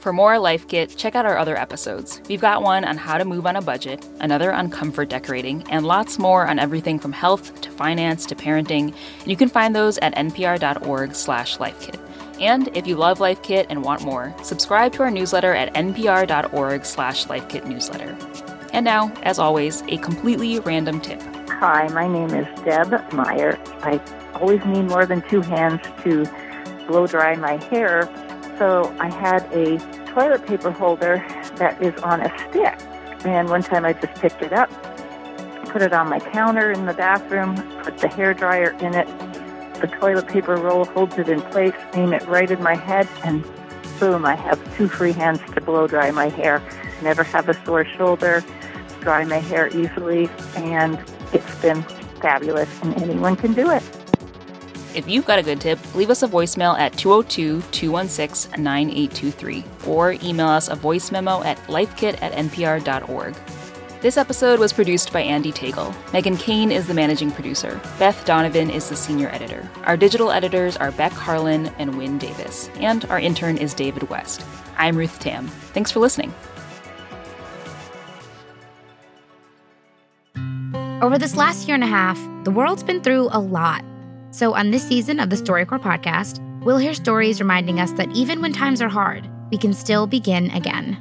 For 0.06 0.14
more 0.14 0.38
Life 0.38 0.68
Kit, 0.68 0.94
check 0.96 1.16
out 1.16 1.26
our 1.26 1.36
other 1.36 1.58
episodes. 1.58 2.22
We've 2.30 2.40
got 2.40 2.62
one 2.62 2.86
on 2.86 2.96
how 2.96 3.18
to 3.18 3.26
move 3.26 3.48
on 3.48 3.56
a 3.56 3.62
budget, 3.64 4.08
another 4.20 4.54
on 4.54 4.70
comfort 4.70 5.10
decorating, 5.10 5.66
and 5.72 5.84
lots 5.84 6.20
more 6.20 6.46
on 6.46 6.60
everything 6.60 7.00
from 7.00 7.12
health 7.12 7.60
to 7.62 7.72
finance 7.72 8.28
to 8.28 8.36
parenting. 8.36 8.94
And 9.22 9.26
you 9.26 9.36
can 9.36 9.50
find 9.50 9.76
those 9.76 9.98
at 9.98 10.14
npr.org/lifekit. 10.14 12.00
And 12.40 12.68
if 12.78 12.86
you 12.86 12.98
love 12.98 13.20
Life 13.20 13.42
Kit 13.42 13.66
and 13.72 13.84
want 13.84 14.04
more, 14.04 14.32
subscribe 14.44 14.94
to 14.94 15.02
our 15.02 15.10
newsletter 15.10 15.56
at 15.56 15.74
npr.org/lifekitnewsletter. 15.74 18.70
And 18.74 18.86
now, 18.86 19.12
as 19.24 19.40
always, 19.40 19.82
a 19.88 19.98
completely 19.98 20.60
random 20.60 21.02
tip. 21.02 21.20
Hi, 21.50 21.88
my 21.88 22.08
name 22.08 22.30
is 22.30 22.46
Deb 22.64 23.12
Meyer. 23.12 23.58
I 23.82 24.00
always 24.36 24.64
need 24.66 24.84
more 24.84 25.08
than 25.08 25.24
two 25.32 25.42
hands 25.42 25.82
to 26.04 26.28
blow 26.86 27.08
dry 27.08 27.36
my 27.38 27.58
hair, 27.72 28.08
so 28.58 28.96
I 29.00 29.10
had 29.10 29.44
a 29.54 29.78
toilet 30.12 30.46
paper 30.46 30.72
holder 30.72 31.26
that 31.58 31.82
is 31.82 31.94
on 32.02 32.22
a 32.22 32.30
stick. 32.50 32.80
And 33.26 33.50
one 33.50 33.64
time 33.64 33.86
I 33.86 33.94
just 33.94 34.22
picked 34.22 34.42
it 34.42 34.54
up, 34.54 34.70
put 35.66 35.82
it 35.82 35.94
on 35.94 36.10
my 36.10 36.20
counter 36.20 36.72
in 36.72 36.86
the 36.86 36.94
bathroom, 36.94 37.56
put 37.82 37.98
the 37.98 38.08
hair 38.08 38.34
dryer 38.34 38.72
in 38.80 38.94
it. 38.94 39.08
The 39.82 39.88
toilet 39.88 40.28
paper 40.28 40.56
roll 40.56 40.86
holds 40.86 41.18
it 41.18 41.28
in 41.28 41.42
place, 41.42 41.74
aim 41.94 42.14
it 42.14 42.26
right 42.28 42.50
in 42.50 42.62
my 42.62 42.76
head, 42.76 43.08
and 43.24 43.44
boom, 44.00 44.26
I 44.26 44.36
have 44.36 44.78
two 44.78 44.88
free 44.88 45.12
hands 45.12 45.40
to 45.54 45.62
blow 45.62 45.88
dry 45.88 46.12
my 46.12 46.30
hair. 46.30 46.62
Never 47.02 47.24
have 47.24 47.50
a 47.50 47.66
sore 47.66 47.86
shoulder, 47.86 48.44
dry 49.02 49.26
my 49.26 49.40
hair 49.40 49.68
easily, 49.76 50.30
and 50.56 50.98
it's 51.34 51.62
been 51.62 51.82
fabulous, 52.22 52.70
and 52.82 52.96
anyone 53.02 53.36
can 53.36 53.54
do 53.54 53.70
it. 53.72 53.84
If 54.96 55.10
you've 55.10 55.26
got 55.26 55.40
a 55.40 55.44
good 55.44 55.60
tip, 55.60 55.78
leave 55.94 56.10
us 56.10 56.24
a 56.24 56.28
voicemail 56.28 56.80
at 56.80 56.98
202 56.98 57.62
216 57.72 58.64
9823 58.64 59.66
or 59.86 60.14
email 60.24 60.48
us 60.48 60.70
a 60.70 60.76
voice 60.76 61.12
memo 61.12 61.44
at 61.44 61.58
lifekit 61.68 62.18
at 62.22 62.32
npr.org. 62.32 63.36
This 64.00 64.16
episode 64.16 64.58
was 64.58 64.72
produced 64.72 65.12
by 65.12 65.22
Andee 65.24 65.54
Tagle. 65.54 65.92
Meghan 66.12 66.40
Keane 66.40 66.72
is 66.72 66.88
the 66.88 66.94
managing 66.94 67.30
producer. 67.32 67.82
Beth 68.00 68.24
Donovan 68.24 68.70
is 68.70 68.88
the 68.88 68.96
senior 68.96 69.28
editor. 69.30 69.70
Our 69.84 69.98
digital 69.98 70.32
editors 70.32 70.78
are 70.78 70.92
Beck 70.92 71.12
Harlan 71.12 71.68
and 71.78 71.98
Wynne 71.98 72.18
Davis. 72.18 72.70
And 72.76 73.04
our 73.06 73.20
intern 73.20 73.58
is 73.58 73.74
David 73.74 74.10
West. 74.10 74.46
I'm 74.78 74.96
Ruth 74.96 75.20
Tam. 75.20 75.48
Thanks 75.74 75.92
for 75.92 76.00
listening. 76.00 76.34
Over 81.02 81.18
this 81.18 81.36
last 81.36 81.68
year 81.68 81.76
and 81.76 81.84
a 81.84 81.88
half, 81.88 82.18
the 82.46 82.52
world's 82.52 82.84
been 82.84 83.02
through 83.02 83.28
a 83.32 83.40
lot. 83.40 83.84
So, 84.36 84.54
on 84.54 84.70
this 84.70 84.86
season 84.86 85.22
of 85.22 85.30
the 85.30 85.38
StoryCorps 85.38 85.80
podcast, 85.80 86.42
we'll 86.66 86.78
hear 86.78 86.94
stories 86.94 87.40
reminding 87.40 87.80
us 87.80 87.94
that 87.94 88.12
even 88.12 88.42
when 88.42 88.52
times 88.52 88.82
are 88.82 88.90
hard, 88.90 89.30
we 89.50 89.58
can 89.58 89.72
still 89.72 90.08
begin 90.08 90.52
again. 90.52 90.98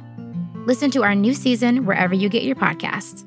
Listen 0.65 0.89
to 0.91 1.03
our 1.03 1.13
new 1.13 1.33
season 1.33 1.85
wherever 1.85 2.15
you 2.15 2.29
get 2.29 2.43
your 2.43 2.55
podcasts. 2.55 3.25